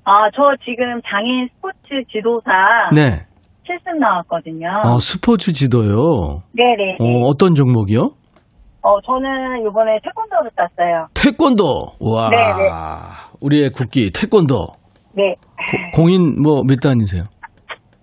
아, 0.04 0.30
저 0.34 0.42
지금 0.64 1.00
장애인 1.06 1.48
스포츠 1.54 2.02
지도사 2.10 2.50
네. 2.94 3.26
실습 3.66 3.98
나왔거든요. 4.00 4.66
어, 4.84 4.98
스포츠 4.98 5.52
지도요. 5.52 6.42
네네. 6.54 6.96
어, 7.00 7.28
어떤 7.28 7.54
종목이요? 7.54 8.00
어, 8.82 9.00
저는 9.02 9.60
이번에 9.68 9.98
태권도를 10.02 10.50
땄어요. 10.56 11.06
태권도. 11.14 11.64
와. 12.00 12.30
네, 12.30 12.36
네. 12.36 12.70
우리의 13.42 13.70
국기, 13.70 14.08
태권도. 14.10 14.66
네. 15.14 15.34
고- 15.94 16.02
공인 16.02 16.40
뭐 16.42 16.62
몇 16.66 16.80
단이세요? 16.80 17.24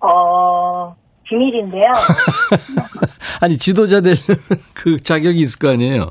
어, 0.01 0.93
비밀인데요. 1.23 1.91
아니, 3.41 3.57
지도자 3.57 4.01
될 4.01 4.13
그 4.75 4.97
자격이 4.97 5.39
있을 5.39 5.59
거 5.59 5.73
아니에요? 5.73 6.03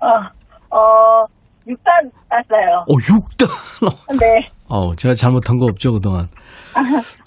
어, 0.00 0.76
어, 0.76 1.24
6단 1.66 2.10
땄어요. 2.28 2.84
어, 2.88 2.94
6단. 2.94 3.48
네. 4.20 4.48
어, 4.68 4.94
제가 4.96 5.14
잘못한 5.14 5.58
거 5.58 5.66
없죠, 5.66 5.92
그동안. 5.92 6.28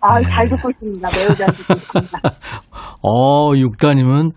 아, 0.01 0.19
네. 0.19 0.27
잘 0.27 0.47
듣고 0.49 0.69
있습니다. 0.71 1.07
매우 1.17 1.35
잘 1.35 1.47
듣고 1.53 1.73
있습니다. 1.73 2.19
어, 3.01 3.51
6단이면, 3.51 4.31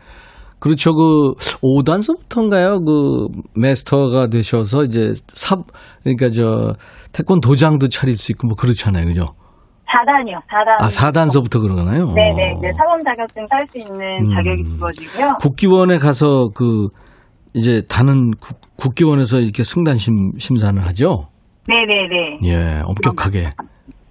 그렇죠. 0.61 0.93
그, 0.95 1.35
5단서부터인가요? 1.63 2.85
그, 2.85 3.29
마스터가 3.55 4.29
되셔서 4.29 4.85
이제 4.85 5.13
삽, 5.29 5.65
그러니까 6.03 6.29
저, 6.31 6.75
태권 7.13 7.41
도장도 7.41 7.89
차릴 7.89 8.17
수 8.17 8.33
있고 8.33 8.47
뭐 8.49 8.57
그렇잖아요. 8.57 9.07
그죠? 9.07 9.27
4단이요. 9.89 10.37
4단. 10.47 10.81
아, 10.81 10.89
4단서부터 10.89 11.61
그러나요? 11.63 12.13
네네. 12.13 12.53
어. 12.53 12.59
이제 12.59 12.71
사범 12.77 13.03
자격증 13.03 13.47
딸 13.49 13.67
수 13.73 13.79
있는 13.79 14.27
음. 14.27 14.35
자격이 14.35 14.79
주어지고요. 14.79 15.29
국기원에 15.41 15.97
가서 15.99 16.51
그, 16.55 16.89
이제 17.55 17.83
다는 17.89 18.31
국, 18.41 18.61
국기원에서 18.77 19.39
이렇게 19.39 19.63
승단 19.65 19.97
심, 19.97 20.33
심사를 20.39 20.79
하죠? 20.87 21.29
네네네. 21.67 22.37
예, 22.45 22.81
엄격하게. 22.85 23.51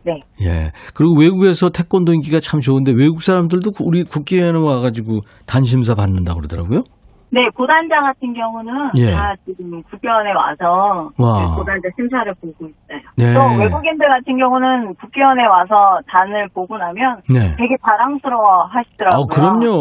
네. 0.04 0.22
예. 0.42 0.72
그리고 0.94 1.20
외국에서 1.20 1.70
태권도 1.70 2.14
인기가 2.14 2.40
참 2.40 2.60
좋은데 2.62 2.94
외국 2.94 3.22
사람들도 3.22 3.72
구- 3.72 3.84
우리 3.86 4.04
국기원에 4.04 4.58
와가지고 4.58 5.22
단심사 5.46 5.96
받는다고 5.96 6.40
그러더라고요? 6.40 6.84
네, 7.30 7.42
고단자 7.54 8.00
같은 8.00 8.34
경우는 8.34 8.72
예. 8.96 9.12
다 9.12 9.34
지금 9.46 9.84
국교원에 9.84 10.32
와서 10.32 11.10
와. 11.18 11.40
네, 11.42 11.56
고단자 11.58 11.90
심사를 11.98 12.34
보고 12.40 12.68
있어요. 12.68 13.02
네. 13.18 13.34
또 13.34 13.40
외국인들 13.60 14.08
같은 14.08 14.38
경우는 14.38 14.94
국교원에 14.96 15.44
와서 15.46 16.00
단을 16.10 16.48
보고 16.54 16.78
나면 16.78 17.18
네. 17.30 17.54
되게 17.58 17.76
자랑스러워 17.86 18.64
하시더라고요. 18.72 19.24
아, 19.24 19.26
그럼요. 19.30 19.76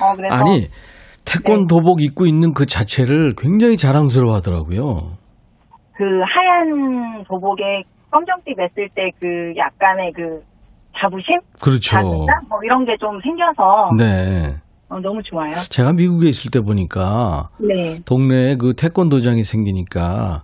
어, 0.00 0.14
그래서 0.16 0.34
아니, 0.34 0.66
태권 1.24 1.66
도복 1.66 2.02
입고 2.02 2.26
있는 2.26 2.52
그 2.54 2.66
자체를 2.66 3.34
굉장히 3.36 3.76
자랑스러워 3.76 4.34
하더라고요. 4.36 5.16
그 5.96 6.04
하얀 6.26 7.24
도복에 7.28 7.82
검정띠 8.10 8.54
맸을 8.54 8.88
때 8.94 9.10
그 9.20 9.52
약간의 9.56 10.12
그 10.14 10.42
자부심? 10.98 11.38
그렇죠. 11.62 11.80
자신감? 11.80 12.48
뭐 12.48 12.58
이런 12.64 12.84
게 12.84 12.96
좀 12.98 13.20
생겨서 13.22 13.90
네. 13.96 14.54
어, 14.88 14.98
너무 15.00 15.22
좋아요. 15.22 15.52
제가 15.70 15.92
미국에 15.92 16.28
있을 16.28 16.50
때 16.50 16.60
보니까 16.60 17.48
네. 17.60 17.98
동네에 18.04 18.56
그 18.56 18.72
태권도장이 18.74 19.44
생기니까 19.44 20.42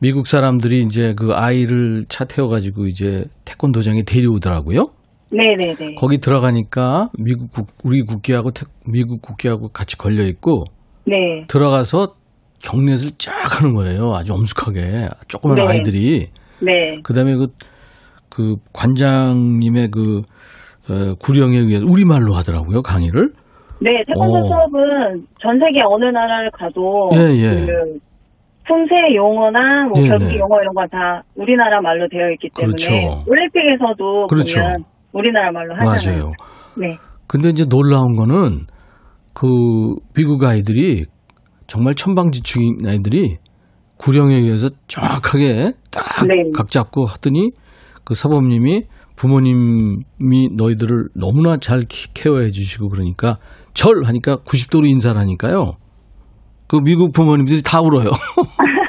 미국 0.00 0.26
사람들이 0.26 0.80
이제 0.82 1.14
그 1.16 1.32
아이를 1.32 2.06
차 2.08 2.24
태워가지고 2.24 2.86
이제 2.88 3.24
태권도장에 3.44 4.02
데려오더라고요. 4.02 4.86
네네네. 5.32 5.94
거기 5.98 6.18
들어가니까 6.18 7.08
미국 7.18 7.50
국, 7.52 7.68
우리 7.84 8.02
국기하고 8.02 8.50
태- 8.50 8.66
미국 8.86 9.22
국기하고 9.22 9.68
같이 9.68 9.96
걸려 9.96 10.24
있고 10.24 10.64
네. 11.06 11.44
들어가서 11.48 12.14
경례를 12.62 12.98
쫙 13.18 13.32
하는 13.60 13.74
거예요. 13.74 14.14
아주 14.14 14.34
엄숙하게 14.34 15.08
조그만 15.28 15.56
네. 15.56 15.62
아이들이 15.66 16.26
네. 16.60 17.00
그다음에 17.02 17.34
그, 17.34 17.48
그 18.28 18.56
관장님의 18.72 19.88
그 19.90 20.22
어, 20.90 21.14
구령에 21.20 21.58
의해서 21.58 21.86
우리 21.88 22.04
말로 22.04 22.34
하더라고요 22.34 22.82
강의를. 22.82 23.30
네, 23.80 23.90
태권도 24.06 24.38
오. 24.38 24.46
수업은 24.46 25.26
전 25.40 25.58
세계 25.58 25.80
어느 25.84 26.04
나라를 26.04 26.50
가도 26.52 27.10
예, 27.14 27.18
예. 27.36 27.66
그 27.66 27.98
품새 28.64 28.94
용어나 29.16 29.86
뭐 29.86 30.00
네, 30.00 30.08
결기 30.08 30.24
네. 30.26 30.38
용어 30.38 30.60
이런 30.60 30.72
거다 30.74 31.22
우리나라 31.34 31.80
말로 31.80 32.06
되어 32.08 32.30
있기 32.32 32.48
때문에 32.54 32.76
그렇죠. 32.76 33.24
올림픽에서도 33.28 34.26
그렇죠. 34.28 34.60
보면 34.60 34.84
우리나라 35.12 35.50
말로 35.52 35.74
하잖아요. 35.76 36.22
맞아요. 36.24 36.32
네. 36.76 36.98
근데 37.26 37.50
이제 37.50 37.64
놀라운 37.68 38.12
거는 38.14 38.66
그 39.34 39.46
미국 40.14 40.44
아이들이 40.44 41.04
정말 41.66 41.94
천방지축인 41.94 42.86
아이들이 42.86 43.38
구령에 43.96 44.34
의해서 44.36 44.68
정확하게 44.88 45.72
딱 45.90 46.26
네. 46.26 46.50
각 46.54 46.70
잡고 46.70 47.06
하더니 47.06 47.50
그 48.04 48.14
사범님이 48.14 48.82
부모님이 49.16 50.48
너희들을 50.56 51.08
너무나 51.14 51.56
잘 51.58 51.80
키- 51.88 52.12
케어해 52.12 52.50
주시고 52.50 52.88
그러니까 52.88 53.34
절 53.74 54.04
하니까 54.04 54.36
90도로 54.38 54.86
인사를 54.88 55.18
하니까요. 55.20 55.74
그 56.66 56.78
미국 56.82 57.12
부모님들이 57.12 57.62
다 57.62 57.80
울어요. 57.80 58.10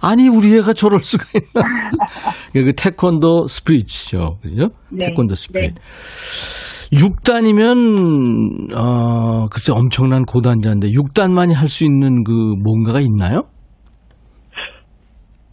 아니 0.00 0.28
우리 0.28 0.56
애가 0.58 0.72
저럴 0.72 1.00
수가 1.00 1.24
있나? 1.34 1.68
그 2.52 2.72
태권도 2.74 3.46
스피릿이죠, 3.46 4.38
그죠? 4.42 4.68
네. 4.90 5.06
태권도 5.06 5.34
스피릿. 5.34 5.74
6단이면 6.92 8.72
어 8.76 9.46
글쎄 9.48 9.72
엄청난 9.72 10.24
고단자인데 10.24 10.88
6단만이 10.88 11.52
할 11.54 11.68
수 11.68 11.84
있는 11.84 12.22
그 12.24 12.32
뭔가가 12.62 13.00
있나요? 13.00 13.42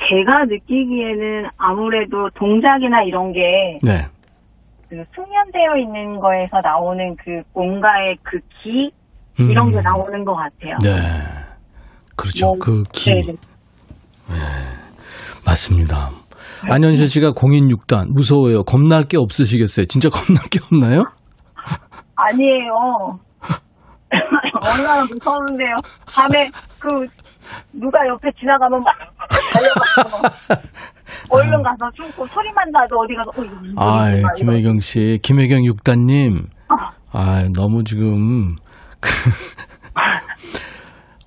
제가 0.10 0.46
느끼기에는 0.46 1.50
아무래도 1.58 2.30
동작이나 2.36 3.04
이런 3.04 3.32
게 3.32 3.40
네. 3.82 4.06
그 4.90 4.98
숙련되어 5.16 5.78
있는 5.80 6.20
거에서 6.20 6.60
나오는 6.62 7.16
그 7.16 7.42
뭔가의 7.54 8.18
그 8.24 8.40
기 8.62 8.92
이런 9.40 9.68
음. 9.68 9.72
게 9.72 9.82
나오는 9.82 10.24
것 10.26 10.36
같아요. 10.36 10.78
네. 10.84 10.90
그렇죠. 12.16 12.46
뭐, 12.48 12.56
그 12.60 12.84
기. 12.92 13.10
네, 13.12 13.22
네. 13.26 13.34
맞습니다. 15.46 16.10
안현실 16.70 17.10
씨가 17.10 17.32
공인 17.34 17.68
6단 17.68 18.08
무서워요. 18.14 18.64
겁날 18.64 19.04
게 19.04 19.18
없으시겠어요? 19.18 19.86
진짜 19.88 20.10
겁날 20.14 20.44
게 20.50 20.60
없나요? 20.72 21.04
아니에요. 22.16 23.20
얼마나 24.64 25.02
무서운데요. 25.12 25.76
밤에 26.08 26.50
그 26.80 26.90
누가 27.74 28.00
옆에 28.08 28.30
지나가면 28.40 28.82
막 28.82 28.94
달려가서 29.52 30.38
얼른 31.30 31.62
가서 31.64 31.90
숨고 31.96 32.26
소리만 32.28 32.72
나도 32.72 32.96
어디 33.00 33.14
가서 33.16 33.30
어 33.36 33.44
이거 34.18 34.28
아, 34.30 34.34
김혜경 34.38 34.80
씨, 34.80 35.20
김혜경 35.22 35.66
육단님. 35.66 36.48
어. 36.70 36.76
아, 37.12 37.48
너무 37.54 37.84
지금. 37.84 38.56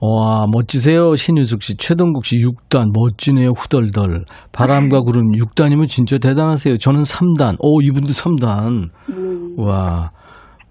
와, 0.01 0.47
멋지세요. 0.51 1.15
신유숙 1.17 1.63
씨, 1.63 1.77
최동국 1.77 2.27
씨, 2.27 2.37
6단, 2.37 2.91
멋지네요. 2.95 3.51
후덜덜. 3.51 4.25
바람과 4.53 5.01
구름 5.01 5.33
6단이면 5.33 5.89
진짜 5.89 6.19
대단하세요. 6.19 6.77
저는 6.79 7.01
3단. 7.03 7.57
오, 7.61 7.81
이분도 7.81 8.09
3단. 8.09 8.91
음, 9.11 9.55
와, 9.59 10.11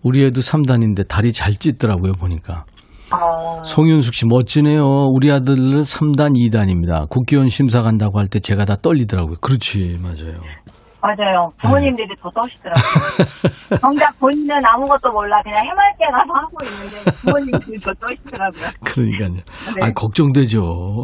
우리 0.03 0.23
애도 0.25 0.41
3단인데 0.41 1.07
다리 1.07 1.33
잘 1.33 1.53
찢더라고요, 1.53 2.13
보니까. 2.13 2.65
어, 3.13 3.63
송윤숙 3.63 4.13
씨, 4.13 4.25
멋지네요. 4.27 4.83
우리 5.11 5.31
아들은 5.31 5.81
3단, 5.81 6.33
2단입니다. 6.35 7.09
국기원 7.09 7.49
심사 7.49 7.81
간다고 7.81 8.19
할 8.19 8.27
때 8.27 8.39
제가 8.39 8.65
다 8.65 8.75
떨리더라고요. 8.75 9.37
그렇지, 9.41 9.99
맞아요. 10.01 10.39
맞아요. 11.05 11.51
부모님들이 11.61 12.15
더 12.19 12.29
떠시더라고요. 12.31 13.77
정작 13.81 14.19
본인은 14.19 14.55
아무것도 14.65 15.11
몰라 15.11 15.41
그냥 15.43 15.63
해맑게 15.65 16.05
가서 16.11 16.33
하고 16.33 16.57
있는데 16.65 17.11
부모님들이 17.21 17.79
더 17.79 17.93
떠시더라고요. 17.93 18.69
그러니까요. 18.83 19.29
네. 19.29 19.81
아, 19.81 19.91
걱정되죠. 19.91 20.59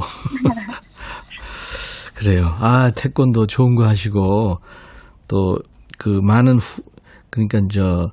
그래요. 2.18 2.46
아, 2.60 2.92
태권도 2.96 3.48
좋은 3.48 3.76
거 3.76 3.88
하시고, 3.88 4.58
또, 5.28 5.58
그, 5.98 6.20
많은 6.22 6.58
후, 6.58 6.84
그러니까, 7.32 7.62
저, 7.72 8.12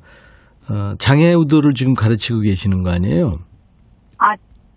어, 0.70 0.94
장애우들을 0.98 1.72
지금 1.74 1.92
가르치고 1.94 2.40
계시는 2.40 2.82
거 2.82 2.90
아니에요? 2.90 3.38
아 4.18 4.34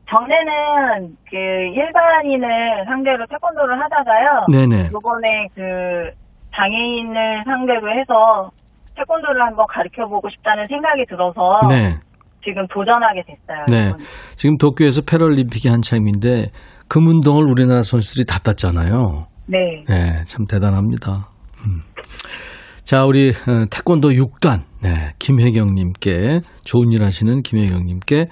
전에는 0.10 1.15
그 1.30 1.36
일반인을 1.38 2.86
상대로 2.86 3.26
태권도를 3.28 3.82
하다가요. 3.82 4.45
네네. 4.52 4.89
요번에 4.93 5.47
그 5.56 6.12
장애인을 6.56 7.44
상대로 7.46 7.90
해서 7.92 8.52
태권도를 8.96 9.42
한번 9.42 9.66
가르쳐 9.70 10.06
보고 10.08 10.30
싶다는 10.30 10.66
생각이 10.68 11.06
들어서 11.08 11.60
네. 11.70 11.98
지금 12.44 12.68
도전하게 12.68 13.24
됐어요. 13.24 13.66
네. 13.68 13.94
지금 14.36 14.58
도쿄에서 14.58 15.02
패럴림픽이 15.02 15.70
한창인데, 15.70 16.52
금운동을 16.88 17.46
우리나라 17.46 17.84
선수들이 17.84 18.26
다 18.26 18.40
땄잖아요. 18.40 19.28
네. 19.48 19.84
네, 19.88 20.26
참 20.26 20.46
대단합니다. 20.46 21.30
음. 21.66 21.82
자, 22.84 23.06
우리 23.06 23.30
어, 23.30 23.66
태권도 23.72 24.10
6단, 24.10 24.64
네, 24.82 25.14
김혜경님께 25.20 26.40
좋은 26.66 26.92
일 26.92 27.04
하시는 27.04 27.42
김혜경님께 27.42 28.26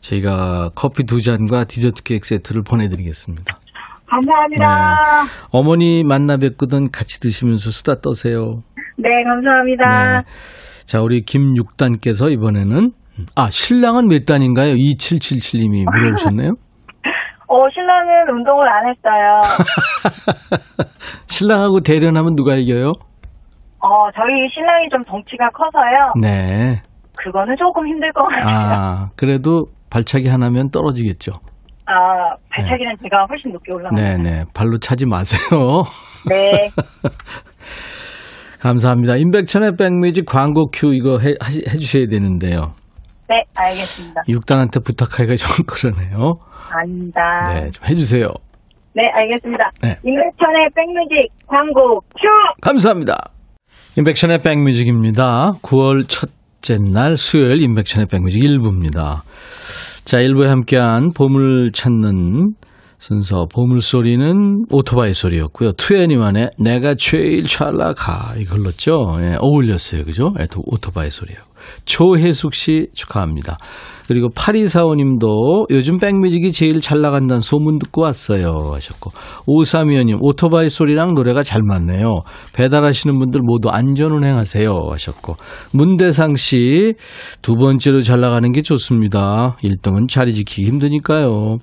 저희가 0.00 0.70
커피 0.74 1.04
두 1.04 1.20
잔과 1.20 1.64
디저트 1.64 2.04
케이크 2.04 2.26
세트를 2.26 2.62
보내드리겠습니다. 2.62 3.58
감사합니다. 4.10 5.24
어머니 5.52 6.02
만나 6.04 6.36
뵙거든 6.36 6.90
같이 6.90 7.20
드시면서 7.20 7.70
수다 7.70 8.00
떠세요. 8.02 8.62
네, 8.96 9.08
감사합니다. 9.24 10.18
네. 10.18 10.24
자, 10.86 11.00
우리 11.02 11.22
김육단께서 11.22 12.30
이번에는 12.30 12.90
아 13.36 13.48
신랑은 13.50 14.08
몇 14.08 14.24
단인가요? 14.24 14.74
2777님이 14.74 15.84
물어보셨네요. 15.84 16.50
어, 17.48 17.68
신랑은 17.72 18.28
운동을 18.36 18.66
안 18.68 18.88
했어요. 18.88 19.40
신랑하고 21.26 21.80
대련하면 21.80 22.36
누가 22.36 22.54
이겨요? 22.54 22.92
어, 23.82 24.10
저희 24.14 24.48
신랑이 24.52 24.88
좀 24.90 25.02
덩치가 25.04 25.50
커서요. 25.50 26.12
네. 26.20 26.82
그거는 27.16 27.56
조금 27.56 27.86
힘들 27.86 28.12
것 28.12 28.22
같아요. 28.24 28.56
아 28.56 29.08
그래도 29.16 29.66
발차기 29.90 30.28
하나면 30.28 30.70
떨어지겠죠. 30.70 31.32
아, 31.92 32.36
발차기는 32.50 32.94
제가 33.02 33.26
훨씬 33.28 33.50
높게 33.52 33.72
올라갑니다. 33.72 34.16
네네. 34.18 34.44
발로 34.54 34.78
차지 34.78 35.06
마세요. 35.06 35.82
네. 36.28 36.70
감사합니다. 38.60 39.16
임백천의 39.16 39.72
백뮤직 39.78 40.26
광고 40.26 40.66
큐 40.70 40.92
이거 40.94 41.18
해, 41.18 41.34
하시- 41.40 41.64
해주셔야 41.68 42.06
되는데요. 42.10 42.72
네, 43.28 43.42
알겠습니다. 43.56 44.22
육단한테 44.28 44.80
부탁하기가 44.80 45.36
좀 45.36 45.48
그러네요. 45.66 46.34
아닙니다. 46.70 47.20
네, 47.48 47.70
좀 47.70 47.86
해주세요. 47.88 48.28
네, 48.94 49.02
알겠습니다. 49.14 49.70
네. 49.82 49.96
임백천의 50.04 50.68
백뮤직 50.74 51.32
광고 51.46 52.00
큐! 52.00 52.26
감사합니다. 52.60 53.16
임백천의 53.96 54.38
백뮤직입니다. 54.42 55.52
9월 55.62 56.06
첫째 56.08 56.76
날 56.92 57.16
수요일 57.16 57.62
임백천의 57.62 58.06
백뮤직 58.10 58.42
1부입니다. 58.42 59.22
자, 60.10 60.18
1부에 60.18 60.46
함께한 60.46 61.12
보물 61.14 61.70
찾는 61.70 62.54
순서 62.98 63.46
보물 63.46 63.80
소리는 63.80 64.64
오토바이 64.68 65.12
소리였고요. 65.12 65.70
투애니만의 65.74 66.50
내가 66.58 66.96
제일 66.96 67.44
잘 67.44 67.76
나가 67.76 68.34
이거 68.36 68.56
흘렀죠. 68.56 69.18
예, 69.20 69.36
어울렸어요. 69.38 70.04
그죠? 70.04 70.34
예, 70.40 70.48
또 70.50 70.62
오토바이 70.66 71.12
소리요. 71.12 71.36
조혜숙 71.84 72.54
씨 72.54 72.86
축하합니다. 72.94 73.58
그리고 74.08 74.28
8245님도 74.30 75.70
요즘 75.70 75.98
백뮤직이 75.98 76.50
제일 76.50 76.80
잘 76.80 77.00
나간다는 77.00 77.38
소문 77.38 77.78
듣고 77.78 78.02
왔어요 78.02 78.72
하셨고 78.72 79.10
5325님 79.46 80.18
오토바이 80.20 80.68
소리랑 80.68 81.14
노래가 81.14 81.44
잘 81.44 81.62
맞네요. 81.62 82.22
배달하시는 82.52 83.16
분들 83.16 83.40
모두 83.44 83.68
안전운행하세요 83.68 84.72
하셨고 84.90 85.36
문대상 85.72 86.34
씨 86.34 86.94
두 87.42 87.54
번째로 87.56 88.00
잘 88.00 88.20
나가는 88.20 88.50
게 88.52 88.62
좋습니다. 88.62 89.56
1등은 89.62 90.08
자리 90.08 90.32
지키기 90.32 90.66
힘드니까요. 90.68 91.58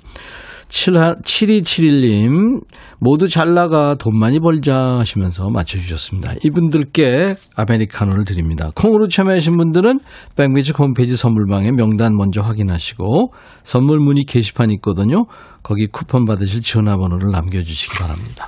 7271님, 0.70 2.62
모두 3.00 3.28
잘 3.28 3.54
나가 3.54 3.94
돈 3.94 4.18
많이 4.18 4.40
벌자 4.40 4.98
하시면서 5.00 5.50
맞춰주셨습니다. 5.50 6.34
이분들께 6.44 7.36
아메리카노를 7.56 8.26
드립니다. 8.26 8.72
콩으로 8.76 9.08
참여하신 9.08 9.58
분들은 9.58 10.00
백미직 10.36 10.78
홈페이지 10.80 11.16
선물방에 11.16 11.72
명단 11.72 12.16
먼저 12.16 12.42
확인하시고 12.42 13.34
선물 13.64 14.00
문의 14.00 14.24
게시판 14.24 14.72
있거든요. 14.72 15.26
거기 15.64 15.88
쿠폰 15.88 16.26
받으실 16.26 16.62
전화번호를 16.62 17.32
남겨주시기 17.32 18.00
바랍니다. 18.00 18.48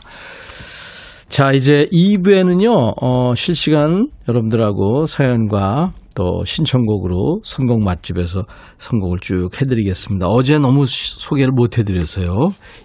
자, 1.29 1.51
이제 1.51 1.85
2부에는요, 1.93 2.95
어, 3.01 3.35
실시간 3.35 4.07
여러분들하고 4.27 5.05
사연과 5.05 5.93
또 6.15 6.43
신청곡으로 6.45 7.41
선곡 7.43 7.81
맛집에서 7.83 8.43
선곡을 8.77 9.19
쭉 9.21 9.49
해드리겠습니다. 9.61 10.27
어제 10.27 10.57
너무 10.57 10.85
시- 10.85 11.19
소개를 11.19 11.51
못 11.53 11.77
해드려서요. 11.77 12.27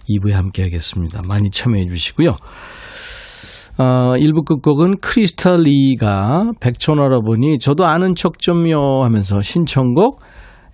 2부에 0.09 0.33
함께 0.33 0.63
하겠습니다. 0.63 1.23
많이 1.27 1.51
참여해 1.51 1.87
주시고요. 1.87 2.37
어, 3.77 3.85
1부 4.17 4.45
끝곡은 4.47 4.99
크리스탈 5.01 5.63
리가 5.63 6.53
백촌 6.61 7.01
할아버니 7.01 7.59
저도 7.59 7.87
아는 7.87 8.15
척 8.15 8.39
좀요 8.39 9.03
하면서 9.03 9.41
신청곡 9.43 10.21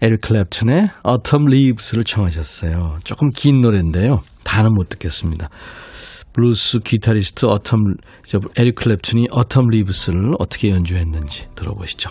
에릭 0.02 0.20
클랩튼의 0.20 0.90
Autumn 1.06 1.46
Leaves를 1.50 2.04
청하셨어요. 2.04 2.98
조금 3.04 3.28
긴 3.34 3.60
노래인데요. 3.60 4.20
다는 4.44 4.72
못 4.74 4.88
듣겠습니다. 4.90 5.48
블루스 6.32 6.80
기타리스트 6.80 7.46
Autumn 7.46 7.96
저 8.24 8.38
에릭 8.56 8.76
클랩튼이 8.76 9.30
Autumn 9.30 9.68
Leaves를 9.70 10.34
어떻게 10.38 10.70
연주했는지 10.70 11.48
들어보시죠. 11.54 12.10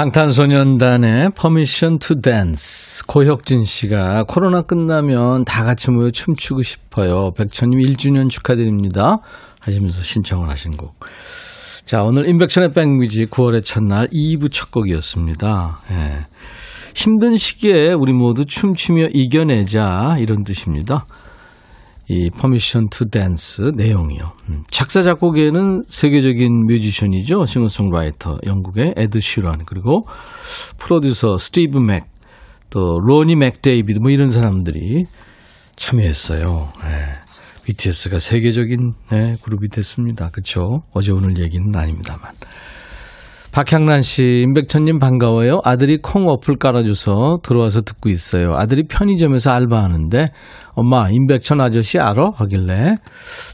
방탄소년단의 0.00 1.32
Permission 1.38 1.98
to 1.98 2.18
Dance 2.18 3.02
고혁진 3.06 3.64
씨가 3.64 4.24
코로나 4.24 4.62
끝나면 4.62 5.44
다 5.44 5.62
같이 5.62 5.90
모여 5.90 6.10
춤추고 6.10 6.62
싶어요. 6.62 7.32
백천님 7.36 7.78
1주년 7.80 8.30
축하드립니다. 8.30 9.18
하시면서 9.60 10.02
신청을 10.02 10.48
하신 10.48 10.78
곡. 10.78 10.94
자, 11.84 12.00
오늘 12.02 12.26
인백션의 12.26 12.70
백뮤직 12.70 13.28
9월의 13.28 13.62
첫날 13.62 14.06
2부 14.06 14.50
첫 14.50 14.70
곡이었습니다. 14.70 15.80
예. 15.90 16.26
힘든 16.94 17.36
시기에 17.36 17.92
우리 17.92 18.14
모두 18.14 18.46
춤추며 18.46 19.08
이겨내자 19.12 20.16
이런 20.18 20.44
뜻입니다. 20.44 21.04
이 22.12 22.28
Permission 22.28 22.88
to 22.90 23.08
Dance 23.08 23.70
내용이요. 23.76 24.32
음, 24.48 24.64
작사 24.72 25.00
작곡에는 25.00 25.82
세계적인 25.86 26.66
뮤지션이죠. 26.66 27.46
싱어송라이터 27.46 28.38
영국의 28.46 28.94
에드 28.96 29.20
시런 29.20 29.64
그리고 29.64 30.08
프로듀서 30.76 31.38
스티브 31.38 31.78
맥, 31.78 32.06
또 32.68 32.98
조니 33.00 33.36
맥데이드 33.36 34.00
뭐 34.00 34.10
이런 34.10 34.32
사람들이 34.32 35.04
참여했어요. 35.76 36.68
예. 36.84 37.30
BTS가 37.62 38.18
세계적인 38.18 38.94
네, 39.12 39.36
그룹이 39.42 39.68
됐습니다. 39.68 40.30
그렇죠? 40.30 40.82
어제 40.92 41.12
오늘 41.12 41.38
얘기는 41.38 41.64
아닙니다만. 41.72 42.32
박향란 43.52 44.02
씨, 44.02 44.42
임백천님 44.44 44.98
반가워요. 45.00 45.60
아들이 45.64 45.98
콩 46.00 46.28
어플 46.28 46.56
깔아줘서 46.58 47.38
들어와서 47.42 47.80
듣고 47.82 48.08
있어요. 48.08 48.52
아들이 48.54 48.84
편의점에서 48.86 49.50
알바하는데 49.50 50.28
엄마 50.74 51.08
임백천 51.10 51.60
아저씨 51.60 51.98
알아? 51.98 52.30
하길래 52.36 52.96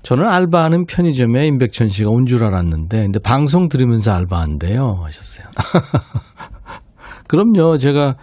저는 0.03 0.29
알바하는 0.29 0.85
편의점에 0.87 1.47
임백천 1.47 1.89
씨가 1.89 2.11
온 2.11 2.27
줄 2.27 2.45
알았는데 2.45 3.03
근데 3.05 3.19
방송 3.21 3.69
들으면서 3.69 4.13
알바한대요 4.13 5.01
하셨어요. 5.05 5.47
그럼요. 7.29 7.77
제가 7.79 8.17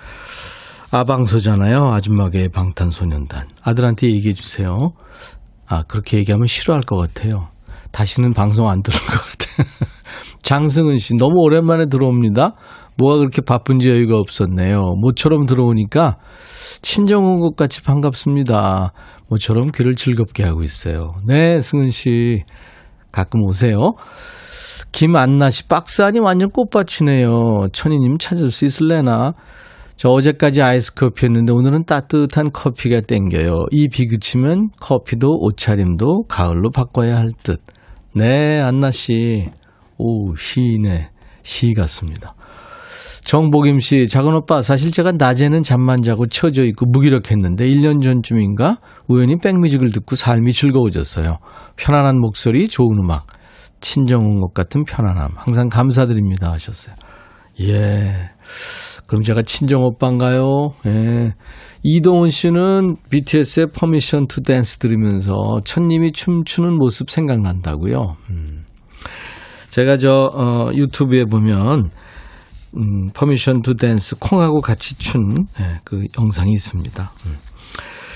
아방소잖아요. 0.92 1.92
아줌마계 1.92 2.50
방탄소년단. 2.50 3.48
아들한테 3.64 4.08
얘기해 4.12 4.34
주세요. 4.34 4.92
아, 5.68 5.84
그렇게 5.84 6.18
얘기하면 6.18 6.46
싫어할 6.46 6.82
것 6.84 6.98
같아요. 6.98 7.48
다시는 7.92 8.32
방송 8.32 8.70
안 8.70 8.84
들을 8.84 9.00
것 9.00 9.08
같아요. 9.08 9.68
장승은 10.44 10.98
씨, 11.00 11.16
너무 11.18 11.42
오랜만에 11.42 11.86
들어옵니다. 11.88 12.56
뭐가 12.98 13.18
그렇게 13.18 13.42
바쁜지 13.42 13.90
여유가 13.90 14.18
없었네요. 14.20 14.82
모처럼 15.02 15.46
들어오니까 15.46 16.18
친정 16.82 17.24
온 17.24 17.40
것 17.40 17.56
같이 17.56 17.82
반갑습니다. 17.82 18.94
모처럼 19.30 19.72
귀를 19.74 19.96
즐겁게 19.96 20.44
하고 20.44 20.62
있어요. 20.62 21.16
네, 21.26 21.60
승은 21.60 21.90
씨. 21.90 22.44
가끔 23.12 23.42
오세요. 23.44 23.94
김안나 24.92 25.50
씨, 25.50 25.68
박스 25.68 26.02
안이 26.04 26.20
완전 26.20 26.50
꽃밭이네요. 26.52 27.68
천희님 27.74 28.18
찾을 28.20 28.50
수 28.50 28.66
있을래나? 28.66 29.34
저 29.96 30.10
어제까지 30.10 30.62
아이스 30.62 30.94
커피였는데 30.96 31.52
오늘은 31.54 31.86
따뜻한 31.86 32.52
커피가 32.52 33.02
땡겨요. 33.02 33.66
이 33.72 33.88
비 33.88 34.08
그치면 34.08 34.70
커피도 34.82 35.28
옷차림도 35.42 36.24
가을로 36.28 36.70
바꿔야 36.72 37.16
할 37.18 37.32
듯. 37.44 37.60
네, 38.16 38.60
안나 38.60 38.92
씨. 38.92 39.50
오, 39.98 40.36
시인의 40.36 41.10
시 41.44 41.74
같습니다. 41.74 42.36
정복임 43.26 43.80
씨, 43.80 44.08
작은 44.08 44.36
오빠, 44.36 44.62
사실 44.62 44.92
제가 44.92 45.14
낮에는 45.14 45.64
잠만 45.64 46.02
자고 46.02 46.28
처져 46.28 46.64
있고 46.66 46.86
무기력했는데 46.88 47.66
1년 47.66 48.02
전쯤인가 48.02 48.80
우연히 49.08 49.38
백뮤직을 49.38 49.92
듣고 49.92 50.16
삶이 50.16 50.52
즐거워졌어요. 50.52 51.38
편안한 51.78 52.20
목소리, 52.20 52.68
좋은 52.68 52.98
음악, 53.04 53.26
친정 53.80 54.22
온 54.26 54.40
것 54.42 54.54
같은 54.54 54.84
편안함. 54.86 55.32
항상 55.36 55.70
감사드립니다 55.70 56.52
하셨어요. 56.52 56.96
예. 57.62 58.32
그럼 59.08 59.22
제가 59.22 59.42
친정 59.44 59.84
오빠인가요? 59.84 60.72
예. 60.88 61.34
이동훈 61.84 62.30
씨는 62.30 62.96
BTS의 63.10 63.68
Permission 63.74 64.28
to 64.28 64.42
Dance 64.42 64.80
들으면서 64.80 65.62
천님이 65.66 66.12
춤추는 66.14 66.78
모습 66.78 67.10
생각난다고요. 67.10 68.16
음. 68.32 68.63
제가 69.74 69.98
저 69.98 70.30
어, 70.36 70.72
유튜브에 70.72 71.26
보면 71.26 71.90
음, 72.78 73.10
Permission 73.16 73.64
to 73.64 73.76
Dance 73.76 74.18
콩하고 74.20 74.62
같이 74.62 74.96
춘 75.00 75.22
그 75.22 75.44
예, 75.62 76.08
영상이 76.20 76.52
있습니다. 76.52 77.12
음. 77.26 77.38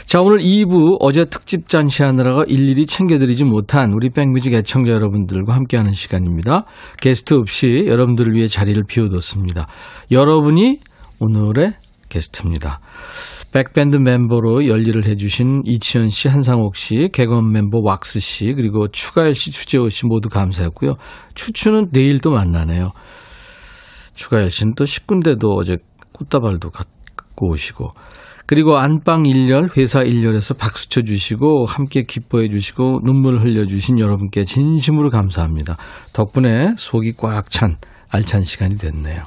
자, 0.05 0.21
오늘 0.21 0.37
2부 0.37 0.97
어제 0.99 1.25
특집 1.25 1.67
잔치하느라가 1.67 2.45
일일이 2.47 2.85
챙겨드리지 2.85 3.43
못한 3.43 3.91
우리 3.91 4.11
백뮤직 4.11 4.53
애청자 4.53 4.91
여러분들과 4.91 5.55
함께하는 5.55 5.93
시간입니다. 5.93 6.65
게스트 7.01 7.33
없이 7.33 7.85
여러분들을 7.87 8.35
위해 8.35 8.47
자리를 8.47 8.83
비워뒀습니다. 8.87 9.67
여러분이 10.11 10.79
오늘의 11.19 11.73
게스트입니다. 12.09 12.81
백밴드 13.57 13.95
멤버로 13.97 14.67
연리를 14.67 15.03
해주신 15.07 15.63
이치현 15.65 16.09
씨, 16.09 16.27
한상옥 16.27 16.75
씨, 16.75 17.09
개건 17.11 17.51
멤버 17.51 17.79
왁스 17.83 18.19
씨, 18.19 18.53
그리고 18.53 18.87
추가열 18.87 19.33
씨, 19.33 19.49
추재호 19.49 19.89
씨 19.89 20.05
모두 20.05 20.29
감사했고요. 20.29 20.93
추추는 21.33 21.89
내일 21.91 22.19
또 22.19 22.29
만나네요. 22.29 22.91
추가열 24.13 24.51
씨는 24.51 24.73
또 24.77 24.83
10군데도 24.83 25.57
어제 25.57 25.77
꽃다발도 26.11 26.69
갖고 26.69 27.49
오시고 27.49 27.89
그리고 28.45 28.77
안방 28.77 29.25
일렬, 29.25 29.69
회사 29.75 30.01
일렬에서 30.01 30.53
박수 30.53 30.89
쳐 30.89 31.01
주시고 31.01 31.65
함께 31.65 32.03
기뻐해 32.07 32.49
주시고 32.49 33.01
눈물 33.05 33.39
흘려 33.39 33.65
주신 33.65 33.99
여러분께 33.99 34.43
진심으로 34.43 35.09
감사합니다. 35.09 35.77
덕분에 36.13 36.75
속이 36.77 37.13
꽉 37.17 37.49
찬 37.49 37.77
알찬 38.09 38.43
시간이 38.43 38.77
됐네요. 38.77 39.23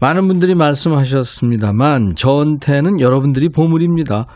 많은 0.00 0.26
분들이 0.26 0.54
말씀하셨습니다만 0.54 2.14
저한테는 2.16 3.00
여러분들이 3.00 3.48
보물입니다. 3.48 4.26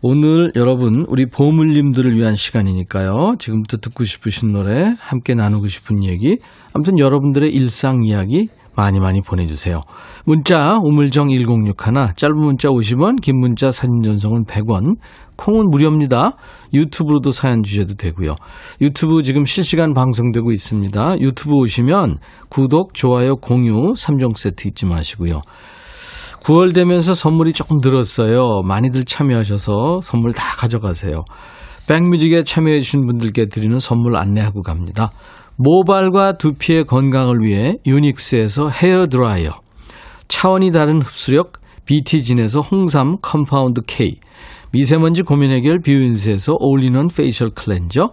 오늘 0.00 0.52
여러분 0.54 1.04
우리 1.08 1.26
보물님들을 1.26 2.16
위한 2.16 2.34
시간이니까요. 2.34 3.34
지금부터 3.38 3.78
듣고 3.78 4.04
싶으신 4.04 4.52
노래, 4.52 4.94
함께 4.98 5.34
나누고 5.34 5.66
싶은 5.66 6.04
얘기, 6.04 6.36
아무튼 6.72 6.98
여러분들의 6.98 7.50
일상 7.50 8.04
이야기 8.04 8.48
많이 8.76 9.00
많이 9.00 9.20
보내주세요. 9.22 9.80
문자 10.24 10.78
우물정 10.80 11.30
1061 11.30 11.74
짧은 12.14 12.36
문자 12.36 12.68
50원 12.68 13.20
긴 13.20 13.40
문자 13.40 13.72
사진 13.72 14.02
전송은 14.02 14.44
100원 14.44 14.94
콩은 15.38 15.70
무료입니다. 15.70 16.32
유튜브로도 16.74 17.30
사연 17.30 17.62
주셔도 17.62 17.94
되고요. 17.94 18.34
유튜브 18.82 19.22
지금 19.22 19.44
실시간 19.46 19.94
방송되고 19.94 20.52
있습니다. 20.52 21.20
유튜브 21.20 21.54
오시면 21.54 22.18
구독, 22.50 22.92
좋아요, 22.92 23.36
공유 23.36 23.94
3종 23.94 24.36
세트 24.36 24.68
잊지 24.68 24.84
마시고요. 24.84 25.40
9월 26.42 26.74
되면서 26.74 27.14
선물이 27.14 27.52
조금 27.52 27.78
늘었어요. 27.82 28.62
많이들 28.64 29.04
참여하셔서 29.04 30.00
선물 30.02 30.32
다 30.32 30.44
가져가세요. 30.56 31.24
백뮤직에 31.88 32.42
참여해 32.42 32.80
주신 32.80 33.06
분들께 33.06 33.46
드리는 33.46 33.78
선물 33.78 34.16
안내하고 34.16 34.62
갑니다. 34.62 35.10
모발과 35.56 36.36
두피의 36.38 36.84
건강을 36.84 37.40
위해 37.42 37.76
유닉스에서 37.86 38.68
헤어 38.68 39.06
드라이어 39.06 39.52
차원이 40.28 40.70
다른 40.70 41.00
흡수력 41.00 41.54
BT진에서 41.86 42.60
홍삼 42.60 43.16
compound 43.22 43.80
K, 43.86 44.20
미세먼지 44.72 45.22
고민 45.22 45.50
해결 45.50 45.80
뷰인스에서 45.80 46.56
올리는 46.60 47.06
페이셜 47.08 47.50
클렌저, 47.50 48.08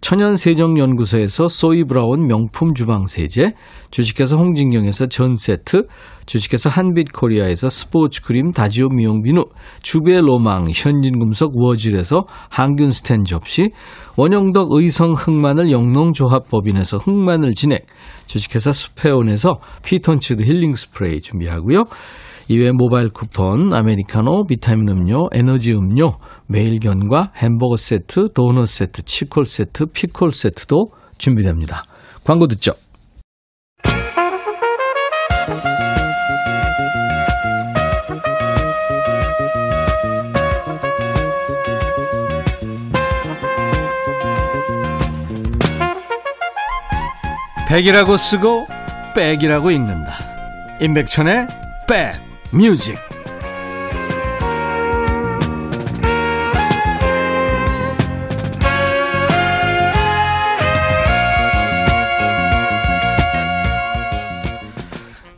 천연세정연구소에서 0.00 1.48
소이브라운 1.48 2.26
명품 2.26 2.74
주방세제, 2.74 3.54
주식회사 3.90 4.36
홍진경에서 4.36 5.06
전 5.06 5.38
세트, 5.38 5.86
주식회사 6.26 6.68
한빛코리아에서 6.70 7.68
스포츠크림 7.68 8.52
다지오 8.52 8.88
미용 8.88 9.22
비누, 9.22 9.44
주베 9.82 10.20
로망 10.20 10.66
현진금속 10.72 11.52
워즐에서 11.56 12.20
항균 12.50 12.90
스텐 12.90 13.24
접시, 13.24 13.70
원형덕 14.16 14.68
의성 14.72 15.12
흑마늘 15.12 15.72
영농조합법인에서 15.72 16.98
흑마늘 16.98 17.54
진액, 17.54 17.86
주식회사 18.26 18.72
수페온에서 18.72 19.54
피톤치드 19.84 20.44
힐링 20.44 20.74
스프레이 20.74 21.20
준비하고요. 21.20 21.84
이외 22.48 22.70
모바일 22.70 23.08
쿠폰, 23.08 23.74
아메리카노, 23.74 24.44
비타민 24.46 24.88
음료, 24.88 25.28
에너지 25.32 25.72
음료, 25.72 26.18
매일견과 26.46 27.32
햄버거 27.36 27.76
세트, 27.76 28.32
도넛 28.34 28.68
세트, 28.68 29.02
치콜 29.02 29.46
세트, 29.46 29.86
피콜 29.86 30.30
세트도 30.30 30.86
준비됩니다. 31.18 31.82
광고 32.24 32.46
듣죠. 32.46 32.72
백이라고 47.68 48.16
쓰고 48.16 48.66
백이라고 49.16 49.72
읽는다. 49.72 50.12
임백천의 50.80 51.48
백 51.88 52.35
뮤직. 52.56 52.96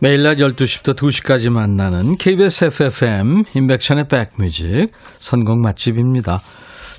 매일 0.00 0.22
낮 0.22 0.36
12시부터 0.36 0.94
2시까지 0.94 1.50
만나는 1.50 2.16
KBS 2.18 2.66
FFM 2.66 3.42
임백천의 3.52 4.04
백뮤직 4.06 4.92
선곡 5.18 5.58
맛집입니다. 5.60 6.40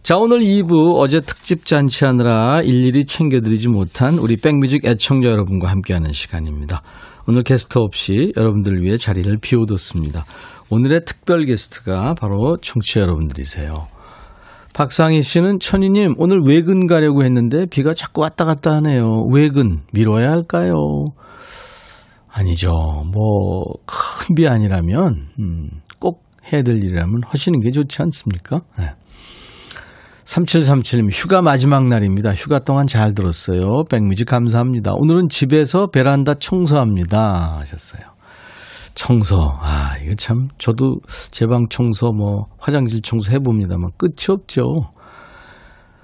자, 0.04 0.18
오늘 0.18 0.40
2부 0.40 0.98
어제 0.98 1.22
특집 1.22 1.66
잔치하느라 1.66 2.62
일일이 2.64 3.06
챙겨드리지 3.06 3.70
못한 3.70 4.16
우리 4.16 4.36
백뮤직 4.36 4.84
애청자 4.84 5.30
여러분과 5.30 5.70
함께하는 5.70 6.12
시간입니다. 6.12 6.82
오늘 7.30 7.44
게스트 7.44 7.78
없이 7.78 8.34
여러분들을 8.36 8.82
위해 8.82 8.98
자리를 8.98 9.38
비워뒀습니다. 9.40 10.24
오늘의 10.72 11.02
특별 11.06 11.46
게스트가 11.46 12.16
바로 12.16 12.58
청취자 12.60 13.02
여러분들이세요. 13.02 13.86
박상희 14.74 15.22
씨는 15.22 15.60
천희님 15.60 16.16
오늘 16.18 16.40
외근 16.44 16.88
가려고 16.88 17.24
했는데 17.24 17.68
비가 17.68 17.94
자꾸 17.94 18.22
왔다 18.22 18.46
갔다 18.46 18.72
하네요. 18.78 19.26
외근 19.32 19.82
미뤄야 19.94 20.28
할까요? 20.32 20.74
아니죠. 22.32 22.72
뭐 23.14 23.76
큰 23.86 24.36
비 24.36 24.48
아니라면 24.48 25.28
음, 25.40 25.70
꼭 26.00 26.24
해야 26.52 26.64
될 26.64 26.78
일이라면 26.78 27.22
하시는 27.28 27.60
게 27.60 27.70
좋지 27.70 28.02
않습니까? 28.02 28.62
네. 28.80 28.86
3737님, 30.30 31.10
휴가 31.12 31.42
마지막 31.42 31.88
날입니다. 31.88 32.34
휴가 32.36 32.60
동안 32.60 32.86
잘 32.86 33.16
들었어요. 33.16 33.84
백뮤직 33.90 34.28
감사합니다. 34.28 34.94
오늘은 34.94 35.28
집에서 35.30 35.88
베란다 35.88 36.36
청소합니다. 36.36 37.58
하셨어요. 37.58 38.04
청소. 38.94 39.38
아, 39.60 39.96
이거 40.04 40.14
참, 40.16 40.50
저도 40.60 40.98
제 41.32 41.48
방 41.48 41.66
청소, 41.70 42.12
뭐, 42.12 42.46
화장실 42.60 43.02
청소 43.02 43.32
해봅니다만 43.32 43.90
끝이 43.98 44.28
없죠. 44.30 44.92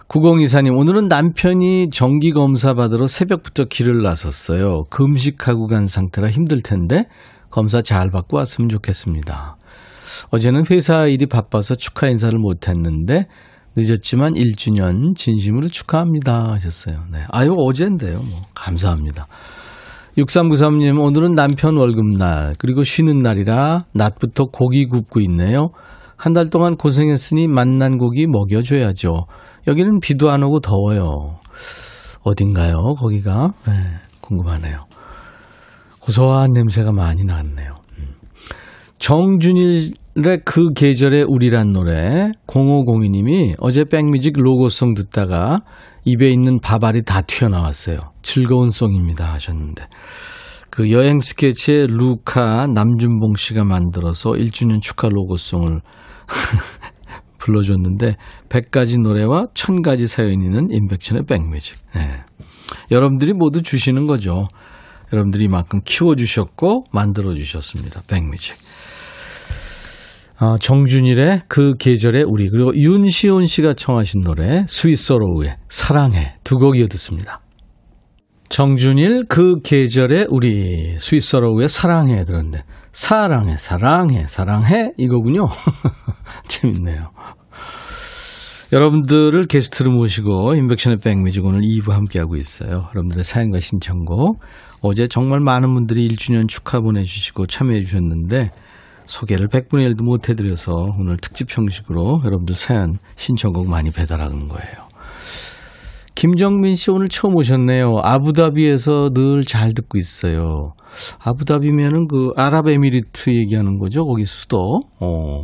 9024님, 0.07 0.75
오늘은 0.75 1.05
남편이 1.07 1.89
정기검사 1.91 2.73
받으러 2.73 3.05
새벽부터 3.05 3.65
길을 3.65 4.01
나섰어요. 4.01 4.85
금식하고 4.89 5.67
간 5.67 5.85
상태라 5.85 6.31
힘들 6.31 6.61
텐데, 6.61 7.05
검사 7.51 7.83
잘 7.83 8.09
받고 8.09 8.37
왔으면 8.37 8.69
좋겠습니다. 8.69 9.57
어제는 10.31 10.63
회사 10.71 11.05
일이 11.05 11.27
바빠서 11.27 11.75
축하 11.75 12.07
인사를 12.07 12.37
못 12.39 12.67
했는데, 12.69 13.27
늦었지만 13.77 14.33
1주년 14.33 15.15
진심으로 15.15 15.67
축하합니다 15.67 16.51
하셨어요. 16.53 17.03
네. 17.11 17.19
아유, 17.29 17.53
어젠데요. 17.57 18.15
뭐. 18.15 18.41
감사합니다. 18.53 19.27
6393님, 20.17 20.99
오늘은 21.01 21.35
남편 21.35 21.75
월급날, 21.75 22.55
그리고 22.57 22.83
쉬는 22.83 23.17
날이라 23.19 23.85
낮부터 23.93 24.45
고기 24.45 24.85
굽고 24.85 25.19
있네요. 25.21 25.69
한 26.17 26.33
달 26.33 26.49
동안 26.49 26.77
고생했으니 26.77 27.47
만난 27.47 27.97
고기 27.97 28.25
먹여줘야죠. 28.25 29.25
여기는 29.67 29.99
비도 29.99 30.29
안 30.29 30.43
오고 30.43 30.61
더워요. 30.61 31.39
어딘가요, 32.23 32.93
거기가? 32.97 33.53
네, 33.67 33.73
궁금하네요. 34.21 34.85
고소한 35.99 36.51
냄새가 36.53 36.91
많이 36.93 37.23
나네요. 37.25 37.75
음. 37.99 38.13
정준일의 38.99 39.91
그 40.45 40.71
계절의 40.73 41.25
우리란 41.27 41.73
노래 41.73 42.31
0502님이 42.47 43.55
어제 43.59 43.83
백뮤직 43.83 44.33
로고송 44.37 44.93
듣다가 44.93 45.59
입에 46.05 46.29
있는 46.29 46.59
밥알이 46.61 47.03
다 47.03 47.21
튀어나왔어요. 47.21 47.99
즐거운 48.21 48.69
송입니다 48.69 49.33
하셨는데 49.33 49.87
그 50.69 50.89
여행 50.91 51.19
스케치의 51.19 51.87
루카 51.87 52.67
남준봉 52.67 53.35
씨가 53.35 53.65
만들어서 53.65 54.31
1주년 54.31 54.79
축하 54.79 55.09
로고송을 55.09 55.81
불러줬는데 57.37 58.15
100가지 58.47 59.01
노래와 59.01 59.47
1000가지 59.53 60.07
사연이 60.07 60.45
있는 60.45 60.71
인백션의 60.71 61.23
백뮤직. 61.27 61.77
네. 61.93 62.23
여러분들이 62.89 63.33
모두 63.33 63.61
주시는 63.61 64.05
거죠. 64.05 64.47
여러분들이 65.11 65.45
이만큼 65.45 65.81
키워주셨고 65.83 66.85
만들어주셨습니다. 66.91 68.01
백뮤직. 68.07 68.55
아, 70.37 70.57
정준일의 70.59 71.43
그 71.47 71.75
계절의 71.77 72.25
우리 72.27 72.49
그리고 72.49 72.75
윤시온 72.75 73.45
씨가 73.45 73.73
청하신 73.75 74.21
노래 74.21 74.65
스위스로우의 74.67 75.55
사랑해 75.69 76.35
두 76.43 76.57
곡 76.57 76.77
이어 76.77 76.87
듣습니다. 76.87 77.39
정준일 78.49 79.25
그 79.27 79.61
계절의 79.63 80.27
우리 80.29 80.97
스위스로우의 80.99 81.67
사랑해 81.69 82.23
들었는데 82.25 82.63
사랑해 82.91 83.57
사랑해 83.57 84.25
사랑해 84.27 84.91
이거군요. 84.97 85.45
재밌네요. 86.47 87.11
여러분들을 88.73 89.45
게스트로 89.45 89.91
모시고 89.91 90.55
인백션의 90.55 90.97
백뮤직 90.97 91.45
오늘 91.45 91.61
2부 91.61 91.91
함께하고 91.91 92.35
있어요. 92.35 92.87
여러분들의 92.89 93.23
사연과 93.23 93.59
신청곡 93.59 94.39
어제 94.81 95.07
정말 95.07 95.39
많은 95.39 95.73
분들이 95.73 96.07
1주년 96.09 96.47
축하 96.47 96.81
보내주시고 96.81 97.47
참여해 97.47 97.81
주셨는데 97.83 98.51
소개를 99.05 99.47
100분의 99.47 99.93
1도 99.93 100.03
못 100.03 100.29
해드려서 100.29 100.71
오늘 100.99 101.17
특집 101.17 101.55
형식으로 101.55 102.21
여러분들 102.23 102.55
사연 102.55 102.93
신청곡 103.15 103.69
많이 103.69 103.89
배달하는 103.91 104.47
거예요. 104.47 104.85
김정민 106.15 106.75
씨 106.75 106.91
오늘 106.91 107.09
처음 107.09 107.35
오셨네요. 107.35 107.99
아부다비에서 108.01 109.09
늘 109.13 109.43
잘 109.45 109.73
듣고 109.73 109.97
있어요. 109.97 110.73
아부다비면은 111.23 112.07
그 112.07 112.31
아랍에미리트 112.37 113.31
얘기하는 113.31 113.79
거죠. 113.79 114.05
거기 114.05 114.23
수도. 114.23 114.79
어, 114.99 115.41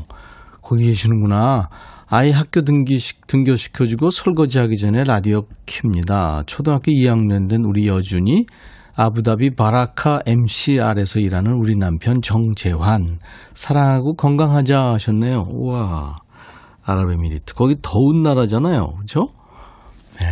거기 0.61 0.85
계시는구나. 0.85 1.67
아이 2.07 2.31
학교 2.31 2.61
등기, 2.61 2.97
등교시켜주고 3.27 4.09
설거지하기 4.09 4.75
전에 4.77 5.03
라디오 5.03 5.43
킵니다. 5.65 6.45
초등학교 6.47 6.91
2학년 6.91 7.49
된 7.49 7.63
우리 7.65 7.87
여준이 7.87 8.45
아부다비 8.95 9.55
바라카 9.55 10.21
MCR에서 10.25 11.19
일하는 11.19 11.53
우리 11.53 11.75
남편 11.77 12.21
정재환. 12.21 13.19
사랑하고 13.53 14.15
건강하자 14.15 14.77
하셨네요. 14.93 15.47
우와. 15.49 16.15
아랍에미리트. 16.83 17.53
거기 17.53 17.75
더운 17.81 18.23
나라잖아요. 18.23 18.95
그죠? 18.99 19.27
네. 20.19 20.25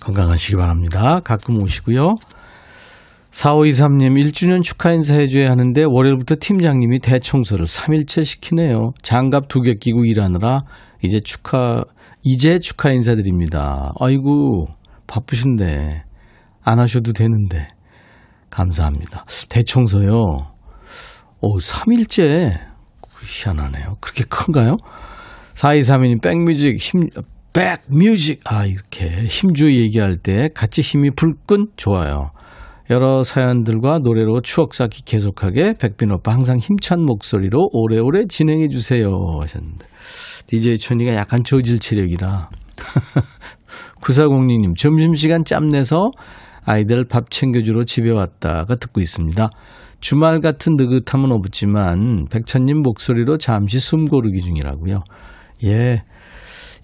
건강하시기 0.00 0.56
바랍니다. 0.56 1.20
가끔 1.20 1.62
오시고요. 1.62 2.16
4523님, 3.30 4.20
1주년 4.24 4.62
축하 4.62 4.92
인사 4.92 5.14
해줘야 5.14 5.50
하는데 5.50 5.84
월요일부터 5.86 6.36
팀장님이 6.40 6.98
대청소를 6.98 7.66
3일째 7.66 8.24
시키네요. 8.24 8.92
장갑 9.02 9.46
두 9.48 9.62
개 9.62 9.74
끼고 9.74 10.04
일하느라 10.04 10.62
이제 11.02 11.20
축하, 11.20 11.84
이제 12.24 12.58
축하 12.58 12.90
인사드립니다. 12.90 13.92
아이고, 14.00 14.66
바쁘신데. 15.06 16.02
안 16.62 16.78
하셔도 16.78 17.12
되는데. 17.12 17.68
감사합니다. 18.50 19.24
대청소요. 19.48 20.12
오, 21.40 21.58
3일째. 21.58 22.58
희한하네요. 23.22 23.94
그렇게 24.00 24.24
큰가요? 24.24 24.76
4232님, 25.54 26.22
백뮤직, 26.22 26.78
힘, 26.78 27.08
백뮤직. 27.52 28.40
아, 28.44 28.64
이렇게 28.66 29.06
힘주 29.06 29.74
얘기할 29.74 30.16
때 30.16 30.48
같이 30.54 30.80
힘이 30.80 31.10
불끈 31.10 31.68
좋아요. 31.76 32.30
여러 32.90 33.22
사연들과 33.22 34.00
노래로 34.00 34.40
추억 34.40 34.74
쌓기 34.74 35.04
계속하게 35.04 35.74
백빈 35.80 36.10
오빠 36.10 36.32
항상 36.32 36.58
힘찬 36.58 37.02
목소리로 37.02 37.68
오래오래 37.72 38.24
진행해 38.28 38.66
주세요 38.66 39.06
하셨는데 39.40 39.86
DJ 40.48 40.78
천이가 40.78 41.14
약간 41.14 41.44
저질 41.44 41.78
체력이라 41.78 42.50
9406님 44.02 44.76
점심시간 44.76 45.44
짬내서 45.44 46.10
아이들 46.64 47.04
밥 47.04 47.30
챙겨주러 47.30 47.84
집에 47.84 48.10
왔다가 48.10 48.76
듣고 48.76 49.00
있습니다. 49.00 49.48
주말 50.00 50.40
같은 50.40 50.76
느긋함은 50.76 51.32
없지만 51.32 52.26
백천님 52.30 52.82
목소리로 52.82 53.38
잠시 53.38 53.78
숨 53.78 54.06
고르기 54.06 54.40
중이라고요. 54.40 55.02
예. 55.64 56.02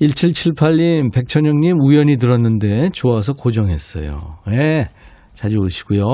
1778님, 0.01 1.13
백천영님 1.13 1.77
우연히 1.81 2.19
들었는데 2.19 2.91
좋아서 2.91 3.33
고정했어요. 3.33 4.39
예. 4.51 4.89
자주 5.33 5.59
오시고요. 5.59 6.05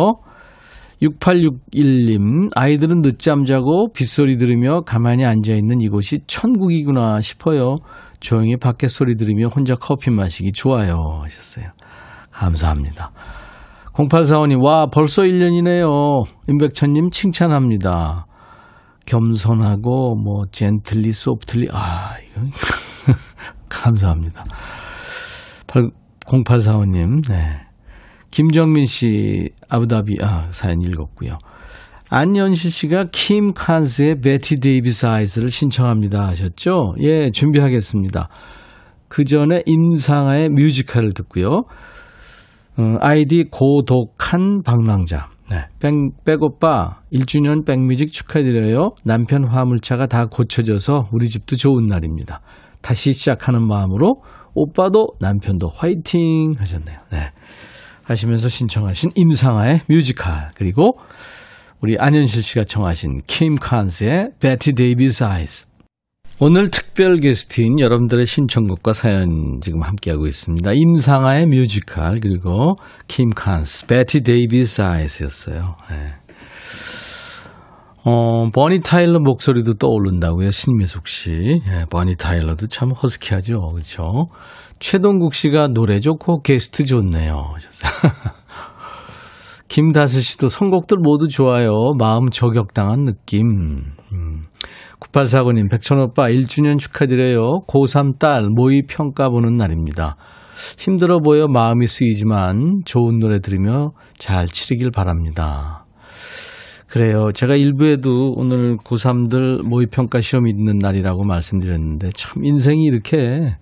6861님, 1.03 2.51
아이들은 2.55 3.03
늦잠 3.03 3.45
자고 3.45 3.93
빗소리 3.93 4.37
들으며 4.37 4.83
가만히 4.83 5.25
앉아있는 5.25 5.81
이곳이 5.81 6.21
천국이구나 6.29 7.21
싶어요. 7.21 7.77
조용히 8.21 8.57
밖에 8.57 8.87
소리 8.87 9.17
들으며 9.17 9.49
혼자 9.49 9.75
커피 9.75 10.11
마시기 10.11 10.53
좋아요. 10.53 11.21
하셨어요. 11.25 11.73
감사합니다. 12.31 13.11
0845님, 13.95 14.63
와, 14.65 14.87
벌써 14.87 15.23
1년이네요. 15.23 16.25
임백천님 16.49 17.11
칭찬합니다. 17.11 18.27
겸손하고, 19.05 20.17
뭐, 20.17 20.45
gently, 20.51 21.13
softly, 21.13 21.69
아, 21.73 22.15
이거. 22.19 22.41
감사합니다. 23.69 24.45
0845님, 25.67 27.29
네. 27.29 27.61
김정민 28.31 28.87
씨, 28.87 29.51
아부다비, 29.69 30.17
아, 30.23 30.49
사연 30.53 30.81
읽었고요. 30.81 31.37
안연실 32.15 32.71
씨가 32.71 33.07
킴 33.11 33.55
칸스의 33.55 34.21
Bette 34.21 34.61
Davis 34.61 35.07
Eyes를 35.07 35.51
신청합니다 35.51 36.27
하셨죠? 36.29 36.95
예, 37.01 37.31
준비하겠습니다. 37.31 38.29
그 39.09 39.25
전에 39.25 39.63
임상아의 39.65 40.51
뮤지컬을 40.51 41.15
듣고요. 41.15 41.65
어, 42.79 42.97
아이디 43.01 43.45
고독한 43.51 44.63
방랑자. 44.63 45.31
네. 45.51 45.67
백, 45.81 45.93
백오빠 46.25 47.01
1주년 47.13 47.67
백뮤직 47.67 48.11
축하드려요. 48.13 48.95
남편 49.05 49.47
화물차가 49.47 50.07
다 50.07 50.27
고쳐져서 50.27 51.09
우리 51.13 51.29
집도 51.29 51.57
좋은 51.57 51.87
날입니다. 51.87 52.41
다시 52.81 53.13
시작하는 53.13 53.67
마음으로 53.67 54.23
오빠도 54.55 55.09
남편도 55.21 55.69
화이팅 55.69 56.55
하셨네요. 56.59 56.97
네. 57.11 57.31
하시면서 58.05 58.49
신청하신 58.49 59.13
임상아의 59.15 59.83
뮤지컬 59.89 60.51
그리고 60.55 60.99
우리 61.81 61.97
안현실 61.99 62.43
씨가 62.43 62.65
청하신 62.65 63.23
킴 63.27 63.57
칸스의 63.57 64.31
Bette 64.41 64.75
Davis 64.75 65.25
Eyes 65.25 65.67
오늘 66.45 66.71
특별 66.73 67.21
게스트인 67.21 67.79
여러분들의 67.79 68.27
신청곡과 68.27 68.95
사연 68.95 69.61
지금 69.61 69.81
함께하고 69.81 70.27
있습니다. 70.27 70.73
임상아의 70.73 71.47
뮤지컬 71.47 72.19
그리고 72.19 72.75
킴 73.07 73.31
칸스, 73.31 73.87
Bette 73.87 74.23
Davis 74.23 74.83
Eyes였어요. 74.83 75.77
네. 75.89 76.15
어, 78.05 78.51
버니 78.51 78.81
타일러 78.81 79.21
목소리도 79.21 79.75
떠오른다고요. 79.75 80.51
신미숙 80.51 81.07
씨. 81.07 81.31
예, 81.31 81.85
버니 81.89 82.17
타일러도 82.17 82.67
참 82.67 82.91
husky하죠. 82.91 83.61
그렇죠? 83.61 84.27
최동국 84.81 85.35
씨가 85.35 85.69
노래 85.69 86.01
좋고 86.01 86.43
게스트 86.43 86.85
좋네요. 86.85 87.55
김다슬 89.69 90.21
씨도 90.21 90.49
선곡들 90.49 90.99
모두 91.01 91.29
좋아요. 91.29 91.93
마음 91.97 92.31
저격당한 92.31 93.05
느낌. 93.05 93.47
음. 94.13 94.32
9849님, 95.03 95.71
백천오빠 95.71 96.29
1주년 96.29 96.79
축하드려요. 96.79 97.65
고3 97.67 98.19
딸 98.19 98.49
모의 98.49 98.83
평가 98.89 99.29
보는 99.29 99.53
날입니다. 99.53 100.17
힘들어 100.79 101.19
보여 101.19 101.49
마음이 101.49 101.87
쓰이지만 101.87 102.83
좋은 102.85 103.19
노래 103.19 103.41
들으며 103.41 103.93
잘 104.17 104.47
치르길 104.47 104.91
바랍니다. 104.91 105.87
그래요. 106.89 107.33
제가 107.33 107.55
일부에도 107.55 108.35
오늘 108.37 108.77
고3들 108.77 109.63
모의평가 109.63 110.21
시험 110.21 110.47
있는 110.47 110.77
날이라고 110.79 111.25
말씀드렸는데 111.25 112.11
참 112.15 112.45
인생이 112.45 112.85
이렇게 112.85 113.57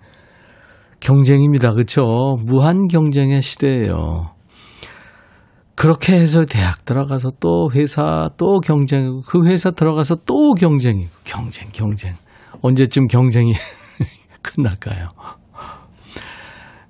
경쟁입니다. 0.99 1.73
그렇죠? 1.73 2.03
무한 2.45 2.89
경쟁의 2.89 3.41
시대예요. 3.41 4.40
그렇게 5.81 6.13
해서 6.13 6.43
대학 6.43 6.85
들어가서 6.85 7.31
또 7.41 7.71
회사 7.75 8.29
또 8.37 8.61
경쟁이고 8.61 9.23
그 9.23 9.47
회사 9.47 9.71
들어가서 9.71 10.17
또 10.27 10.53
경쟁이고 10.53 11.09
경쟁 11.25 11.71
경쟁 11.73 12.17
언제쯤 12.61 13.07
경쟁이 13.07 13.55
끝날까요? 14.43 15.09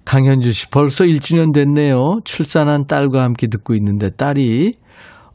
강현주 0.04 0.50
씨 0.50 0.68
벌써 0.70 1.04
1주년 1.04 1.54
됐네요. 1.54 2.18
출산한 2.24 2.86
딸과 2.88 3.22
함께 3.22 3.46
듣고 3.46 3.76
있는데 3.76 4.10
딸이 4.10 4.72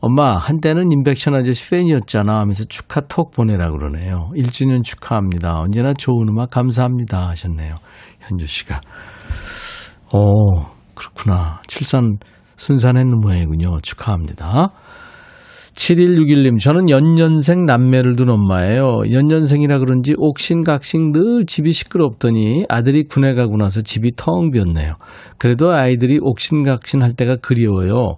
엄마 0.01 0.35
한때는 0.35 0.91
인백션 0.91 1.33
아저씨 1.33 1.69
팬이었잖아 1.69 2.37
하면서 2.37 2.65
축하 2.65 2.99
톡 3.07 3.31
보내라 3.31 3.71
그러네요. 3.71 4.31
1주년 4.35 4.83
축하합니다. 4.83 5.61
언제나 5.61 5.93
좋은 5.93 6.27
음악 6.27 6.49
감사합니다 6.49 7.29
하셨네요. 7.29 7.75
현주 8.19 8.47
씨가. 8.47 8.81
오 10.11 10.65
그렇구나. 10.93 11.61
출산 11.67 12.17
순산했는 12.57 13.17
모양이군요. 13.21 13.79
축하합니다. 13.81 14.71
7161님, 15.75 16.57
저는 16.57 16.89
연년생 16.89 17.65
남매를 17.65 18.15
둔 18.15 18.29
엄마예요. 18.29 19.01
연년생이라 19.11 19.79
그런지 19.79 20.13
옥신각신 20.17 21.11
늘 21.11 21.45
집이 21.45 21.73
시끄럽더니 21.73 22.65
아들이 22.69 23.03
군에 23.03 23.33
가고 23.33 23.57
나서 23.57 23.81
집이 23.81 24.13
텅 24.15 24.51
비었네요. 24.51 24.93
그래도 25.37 25.71
아이들이 25.73 26.17
옥신각신 26.21 27.01
할 27.03 27.11
때가 27.11 27.37
그리워요. 27.41 28.15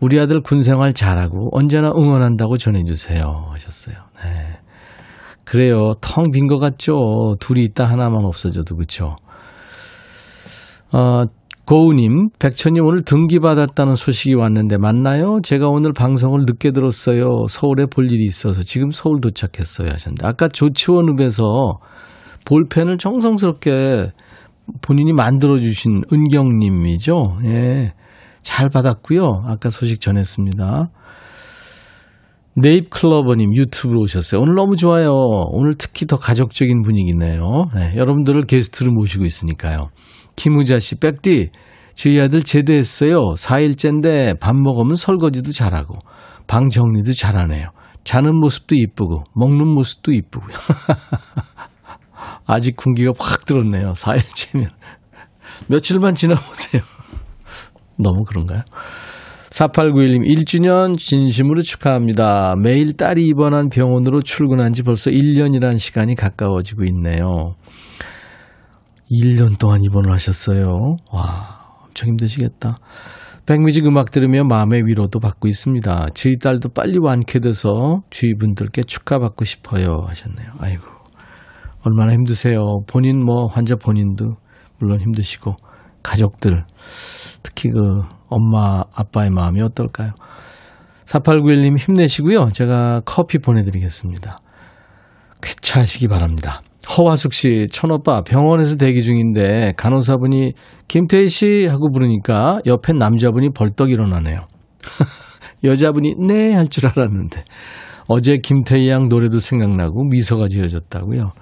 우리 0.00 0.20
아들 0.20 0.40
군 0.40 0.60
생활 0.62 0.92
잘하고 0.94 1.48
언제나 1.50 1.88
응원한다고 1.90 2.56
전해주세요. 2.56 3.24
하셨어요. 3.50 3.96
네. 4.22 4.58
그래요. 5.44 5.94
텅 6.00 6.30
빈 6.32 6.46
것 6.46 6.60
같죠? 6.60 7.34
둘이 7.40 7.64
있다 7.64 7.84
하나만 7.86 8.24
없어져도, 8.24 8.76
그쵸? 8.76 9.16
어, 10.92 11.24
고우님, 11.70 12.30
백천님 12.40 12.84
오늘 12.84 13.04
등기받았다는 13.04 13.94
소식이 13.94 14.34
왔는데 14.34 14.76
맞나요? 14.78 15.38
제가 15.40 15.68
오늘 15.68 15.92
방송을 15.92 16.40
늦게 16.44 16.72
들었어요. 16.72 17.44
서울에 17.48 17.86
볼 17.86 18.10
일이 18.10 18.24
있어서 18.24 18.64
지금 18.64 18.90
서울 18.90 19.20
도착했어요. 19.20 19.88
하셨는데 19.92 20.26
아까 20.26 20.48
조치원읍에서 20.48 21.78
볼펜을 22.44 22.98
정성스럽게 22.98 24.10
본인이 24.82 25.12
만들어주신 25.12 26.02
은경님이죠. 26.12 27.38
예. 27.44 27.92
잘 28.42 28.68
받았고요. 28.68 29.42
아까 29.46 29.70
소식 29.70 30.00
전했습니다. 30.00 30.90
네잎클로버님 32.56 33.54
유튜브로 33.54 34.00
오셨어요. 34.00 34.40
오늘 34.40 34.54
너무 34.56 34.74
좋아요. 34.74 35.12
오늘 35.52 35.74
특히 35.78 36.06
더 36.06 36.16
가족적인 36.16 36.82
분위기네요. 36.82 37.66
네, 37.76 37.94
여러분들을 37.94 38.46
게스트로 38.46 38.90
모시고 38.90 39.24
있으니까요. 39.24 39.90
김우자 40.40 40.78
씨, 40.78 40.98
백디, 40.98 41.50
저희 41.94 42.18
아들 42.18 42.42
제대했어요. 42.42 43.34
4일째인데 43.36 44.40
밥 44.40 44.56
먹으면 44.56 44.94
설거지도 44.94 45.52
잘하고, 45.52 45.98
방 46.46 46.70
정리도 46.70 47.12
잘하네요. 47.12 47.68
자는 48.04 48.34
모습도 48.36 48.74
이쁘고, 48.74 49.24
먹는 49.34 49.68
모습도 49.68 50.12
이쁘고요. 50.12 50.56
아직 52.46 52.74
군기가 52.76 53.12
확 53.18 53.44
들었네요. 53.44 53.90
4일째면. 53.90 54.68
며칠만 55.66 56.14
지나보세요. 56.14 56.80
너무 58.00 58.24
그런가요? 58.24 58.62
4891님, 59.50 60.26
1주년 60.26 60.96
진심으로 60.96 61.60
축하합니다. 61.60 62.54
매일 62.62 62.96
딸이 62.96 63.26
입원한 63.26 63.68
병원으로 63.68 64.22
출근한 64.22 64.72
지 64.72 64.84
벌써 64.84 65.10
1년이란 65.10 65.76
시간이 65.76 66.14
가까워지고 66.14 66.84
있네요. 66.84 67.56
1년 69.10 69.58
동안 69.58 69.82
입원을 69.82 70.12
하셨어요. 70.12 70.96
와, 71.12 71.58
엄청 71.84 72.10
힘드시겠다. 72.10 72.78
백뮤직 73.46 73.84
음악 73.86 74.12
들으며 74.12 74.44
마음의 74.44 74.84
위로도 74.86 75.18
받고 75.18 75.48
있습니다. 75.48 76.08
저희 76.14 76.38
딸도 76.38 76.68
빨리 76.68 76.98
완쾌돼서 77.00 78.02
주위 78.10 78.34
분들께 78.38 78.82
축하받고 78.82 79.44
싶어요. 79.44 80.04
하셨네요. 80.06 80.52
아이고, 80.58 80.84
얼마나 81.84 82.12
힘드세요. 82.12 82.60
본인 82.86 83.24
뭐, 83.24 83.46
환자 83.46 83.74
본인도 83.74 84.36
물론 84.78 85.00
힘드시고, 85.00 85.56
가족들, 86.02 86.64
특히 87.42 87.70
그 87.70 88.02
엄마, 88.28 88.84
아빠의 88.94 89.30
마음이 89.30 89.60
어떨까요? 89.62 90.12
4891님 91.06 91.76
힘내시고요. 91.76 92.50
제가 92.52 93.02
커피 93.04 93.38
보내드리겠습니다. 93.38 94.38
쾌차하시기 95.42 96.06
바랍니다. 96.06 96.62
허화숙 96.88 97.34
씨, 97.34 97.68
천오빠 97.70 98.22
병원에서 98.22 98.76
대기 98.76 99.02
중인데 99.02 99.74
간호사분이 99.76 100.54
김태희 100.88 101.28
씨 101.28 101.66
하고 101.66 101.90
부르니까 101.92 102.60
옆에 102.66 102.92
남자분이 102.94 103.50
벌떡 103.52 103.90
일어나네요. 103.90 104.46
여자분이 105.64 106.14
네 106.26 106.54
할 106.54 106.66
줄 106.68 106.86
알았는데 106.88 107.44
어제 108.08 108.38
김태희 108.42 108.88
양 108.88 109.08
노래도 109.08 109.38
생각나고 109.38 110.04
미소가 110.04 110.48
지어졌다고요. 110.48 111.32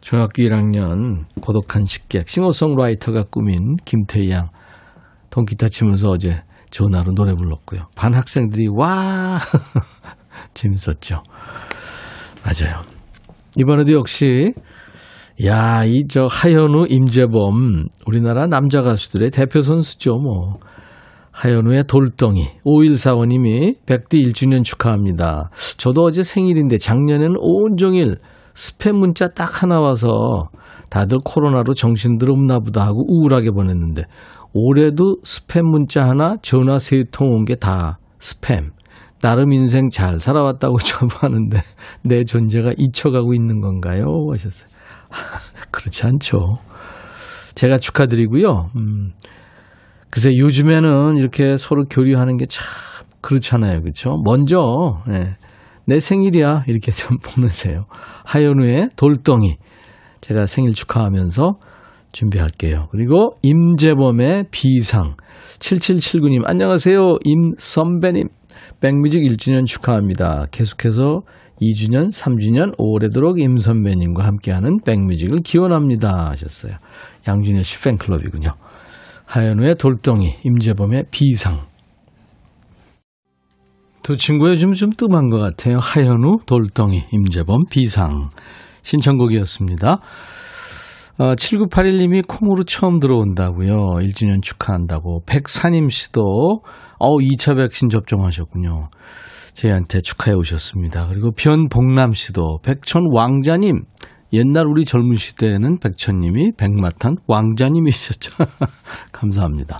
중학교 0.00 0.42
1학년 0.42 1.24
고독한 1.40 1.84
식객 1.84 2.28
싱어송라이터가 2.28 3.24
꾸민 3.30 3.76
김태희 3.84 4.30
양 4.30 4.48
통기타 5.30 5.68
치면서 5.68 6.10
어제 6.10 6.42
전화로 6.70 7.12
노래 7.14 7.34
불렀고요. 7.34 7.86
반 7.94 8.14
학생들이 8.14 8.68
와 8.68 9.38
재밌었죠. 10.54 11.22
맞아요. 12.44 12.93
이번에도 13.58 13.92
역시 13.92 14.52
야, 15.44 15.84
이 15.84 16.06
저 16.08 16.26
하현우, 16.30 16.86
임재범 16.88 17.86
우리나라 18.06 18.46
남자 18.46 18.82
가수들의 18.82 19.30
대표 19.30 19.62
선수죠, 19.62 20.16
뭐. 20.18 20.54
하현우의 21.32 21.84
돌덩이 21.88 22.44
5145님이 22.64 23.74
100대 23.86 24.24
1주년 24.24 24.62
축하합니다. 24.62 25.50
저도 25.78 26.04
어제 26.04 26.22
생일인데 26.22 26.78
작년에는 26.78 27.34
온종일 27.40 28.18
스팸 28.54 28.92
문자 28.92 29.26
딱 29.26 29.60
하나 29.60 29.80
와서 29.80 30.50
다들 30.90 31.18
코로나로 31.24 31.74
정신들 31.74 32.30
없나 32.30 32.60
보다 32.60 32.86
하고 32.86 33.04
우울하게 33.08 33.50
보냈는데 33.50 34.02
올해도 34.52 35.16
스팸 35.24 35.62
문자 35.62 36.08
하나 36.08 36.36
전화 36.40 36.78
세 36.78 37.02
통 37.10 37.30
온 37.34 37.44
게 37.44 37.56
다 37.56 37.98
스팸. 38.20 38.73
나름 39.24 39.52
인생 39.52 39.88
잘 39.88 40.20
살아왔다고 40.20 40.76
저부하는데 40.84 41.58
내 42.02 42.24
존재가 42.24 42.72
잊혀가고 42.76 43.32
있는 43.32 43.62
건가요? 43.62 44.04
하셨어요. 44.30 44.68
그렇지 45.72 46.04
않죠. 46.04 46.58
제가 47.54 47.78
축하드리고요. 47.78 48.70
음, 48.76 49.12
글쎄 50.10 50.36
요즘에는 50.36 51.16
이렇게 51.16 51.56
서로 51.56 51.84
교류하는 51.88 52.36
게 52.36 52.44
참 52.46 52.64
그렇잖아요. 53.22 53.80
그렇죠? 53.80 54.20
먼저 54.22 55.02
네, 55.08 55.36
내 55.86 55.98
생일이야 55.98 56.64
이렇게 56.66 56.92
좀 56.92 57.16
보내세요. 57.24 57.86
하현우의 58.26 58.90
돌덩이 58.96 59.56
제가 60.20 60.44
생일 60.44 60.74
축하하면서 60.74 61.54
준비할게요. 62.12 62.88
그리고 62.90 63.36
임재범의 63.42 64.48
비상 64.50 65.14
7779님 65.58 66.42
안녕하세요. 66.44 67.16
임선배님 67.24 68.28
백뮤직 68.84 69.22
1주년 69.22 69.64
축하합니다. 69.64 70.44
계속해서 70.50 71.22
2주년, 71.58 72.08
3주년 72.10 72.74
오래도록 72.76 73.40
임 73.40 73.56
선배님과 73.56 74.22
함께하는 74.26 74.80
백뮤직을 74.84 75.38
기원합니다 75.42 76.28
하셨어요. 76.28 76.74
양준일 77.26 77.64
씨 77.64 77.80
팬클럽이군요. 77.80 78.50
하현우의 79.24 79.76
돌덩이, 79.76 80.34
임재범의 80.44 81.04
비상. 81.10 81.60
두 84.02 84.18
친구 84.18 84.50
요즘 84.50 84.72
좀 84.72 84.90
뜸한 84.90 85.30
것 85.30 85.38
같아요. 85.38 85.78
하현우, 85.78 86.40
돌덩이, 86.44 87.04
임재범, 87.10 87.60
비상. 87.70 88.28
신청곡이었습니다. 88.82 90.00
어, 91.16 91.34
7981님이 91.34 92.26
콩으로 92.26 92.64
처음 92.64 92.98
들어온다고요. 92.98 93.76
1주년 94.02 94.42
축하한다고. 94.42 95.22
백사님 95.26 95.88
씨도 95.88 96.22
어 96.98 97.08
2차 97.16 97.56
백신 97.56 97.88
접종하셨군요. 97.88 98.88
저희한테 99.52 100.00
축하해 100.00 100.34
오셨습니다. 100.36 101.06
그리고 101.08 101.30
변복남 101.30 102.12
씨도 102.12 102.58
백천 102.64 103.02
왕자님 103.12 103.84
옛날 104.32 104.66
우리 104.66 104.84
젊은 104.84 105.14
시대에는 105.14 105.76
백천님이 105.80 106.52
백마탄 106.56 107.16
왕자님이셨죠. 107.28 108.32
감사합니다. 109.12 109.78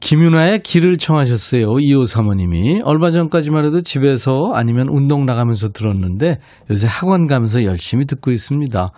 김윤아의 0.00 0.62
길을 0.62 0.96
청하셨어요. 0.98 1.66
2호 1.66 2.06
사모님이. 2.06 2.80
얼마 2.84 3.10
전까지만 3.10 3.66
해도 3.66 3.82
집에서 3.82 4.52
아니면 4.54 4.88
운동 4.90 5.26
나가면서 5.26 5.68
들었는데 5.68 6.38
요새 6.70 6.88
학원 6.88 7.28
가면서 7.28 7.62
열심히 7.64 8.06
듣고 8.06 8.32
있습니다. 8.32 8.88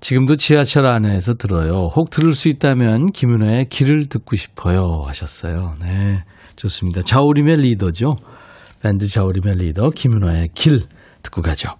지금도 0.00 0.36
지하철 0.36 0.86
안에서 0.86 1.34
들어요. 1.34 1.90
혹 1.94 2.10
들을 2.10 2.32
수 2.32 2.48
있다면 2.48 3.12
김윤아의 3.12 3.66
길을 3.68 4.06
듣고 4.06 4.34
싶어요 4.34 5.04
하셨어요. 5.06 5.74
네, 5.80 6.24
좋습니다. 6.56 7.02
자우림의 7.02 7.58
리더죠. 7.58 8.16
밴드 8.82 9.06
자우림의 9.06 9.56
리더 9.56 9.90
김윤아의 9.90 10.48
길 10.54 10.80
듣고 11.22 11.42
가죠. 11.42 11.74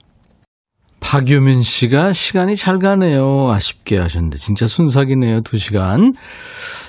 박유민 1.01 1.63
씨가 1.63 2.13
시간이 2.13 2.55
잘 2.55 2.79
가네요. 2.79 3.51
아쉽게 3.51 3.99
하셨는데 3.99 4.37
진짜 4.37 4.67
순삭이네요. 4.67 5.41
두 5.41 5.57
시간. 5.57 6.13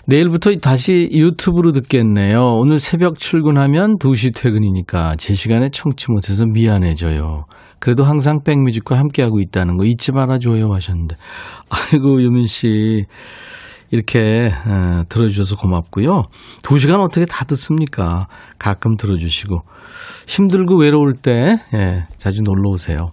내일부터 0.05 0.51
다시 0.61 1.09
유튜브로 1.11 1.71
듣겠네요. 1.71 2.55
오늘 2.57 2.77
새벽 2.77 3.17
출근하면 3.17 3.97
2시 3.97 4.35
퇴근이니까 4.35 5.15
제 5.15 5.33
시간에 5.33 5.69
청취 5.71 6.11
못해서 6.11 6.45
미안해져요. 6.45 7.45
그래도 7.81 8.05
항상 8.05 8.43
백뮤직과 8.43 8.97
함께하고 8.97 9.41
있다는 9.41 9.75
거 9.75 9.83
잊지 9.85 10.13
말아줘요 10.13 10.71
하셨는데. 10.71 11.17
아이고, 11.69 12.21
유민 12.21 12.45
씨. 12.45 13.05
이렇게 13.89 14.49
어, 14.65 15.03
들어주셔서 15.09 15.57
고맙고요. 15.57 16.23
두 16.63 16.79
시간 16.79 17.01
어떻게 17.01 17.25
다 17.25 17.43
듣습니까? 17.43 18.27
가끔 18.57 18.95
들어주시고. 18.95 19.63
힘들고 20.27 20.79
외로울 20.79 21.13
때 21.21 21.57
예, 21.73 22.05
자주 22.17 22.41
놀러 22.41 22.69
오세요. 22.69 23.07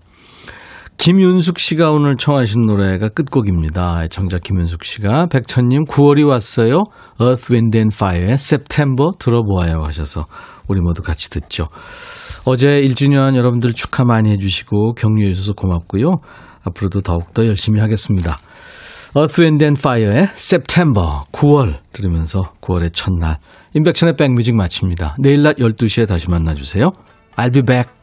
김윤숙 0.99 1.61
씨가 1.61 1.92
오늘 1.92 2.16
청하신 2.16 2.66
노래가 2.66 3.09
끝곡입니다. 3.09 4.09
정작 4.09 4.42
김윤숙 4.42 4.84
씨가 4.84 5.26
백천님 5.26 5.84
9월이 5.84 6.28
왔어요. 6.28 6.82
Earth, 7.20 7.53
Wind 7.53 7.78
and 7.78 7.94
Fire의 7.94 8.34
September 8.34 9.12
들어보아요 9.18 9.84
하셔서 9.84 10.26
우리 10.66 10.80
모두 10.80 11.03
같이 11.03 11.30
듣죠. 11.30 11.68
어제 12.44 12.68
1주년 12.68 13.36
여러분들 13.36 13.74
축하 13.74 14.05
많이 14.05 14.30
해주시고 14.32 14.94
격려해 14.94 15.32
주셔서 15.32 15.53
고맙고요. 15.53 16.16
앞으로도 16.64 17.03
더욱더 17.03 17.46
열심히 17.46 17.80
하겠습니다. 17.80 18.38
Earth, 19.16 19.40
Wind 19.40 19.64
and 19.64 19.80
Fire의 19.80 20.28
September 20.34 21.20
9월 21.32 21.76
들으면서 21.92 22.53
9월의 22.61 22.92
첫날 22.92 23.36
임백천의 23.74 24.16
백뮤직 24.16 24.57
마칩니다. 24.57 25.16
내일 25.20 25.42
낮 25.42 25.57
12시에 25.59 26.09
다시 26.09 26.28
만나주세요. 26.28 26.90
I'll 27.36 27.53
be 27.53 27.62
back. 27.62 27.97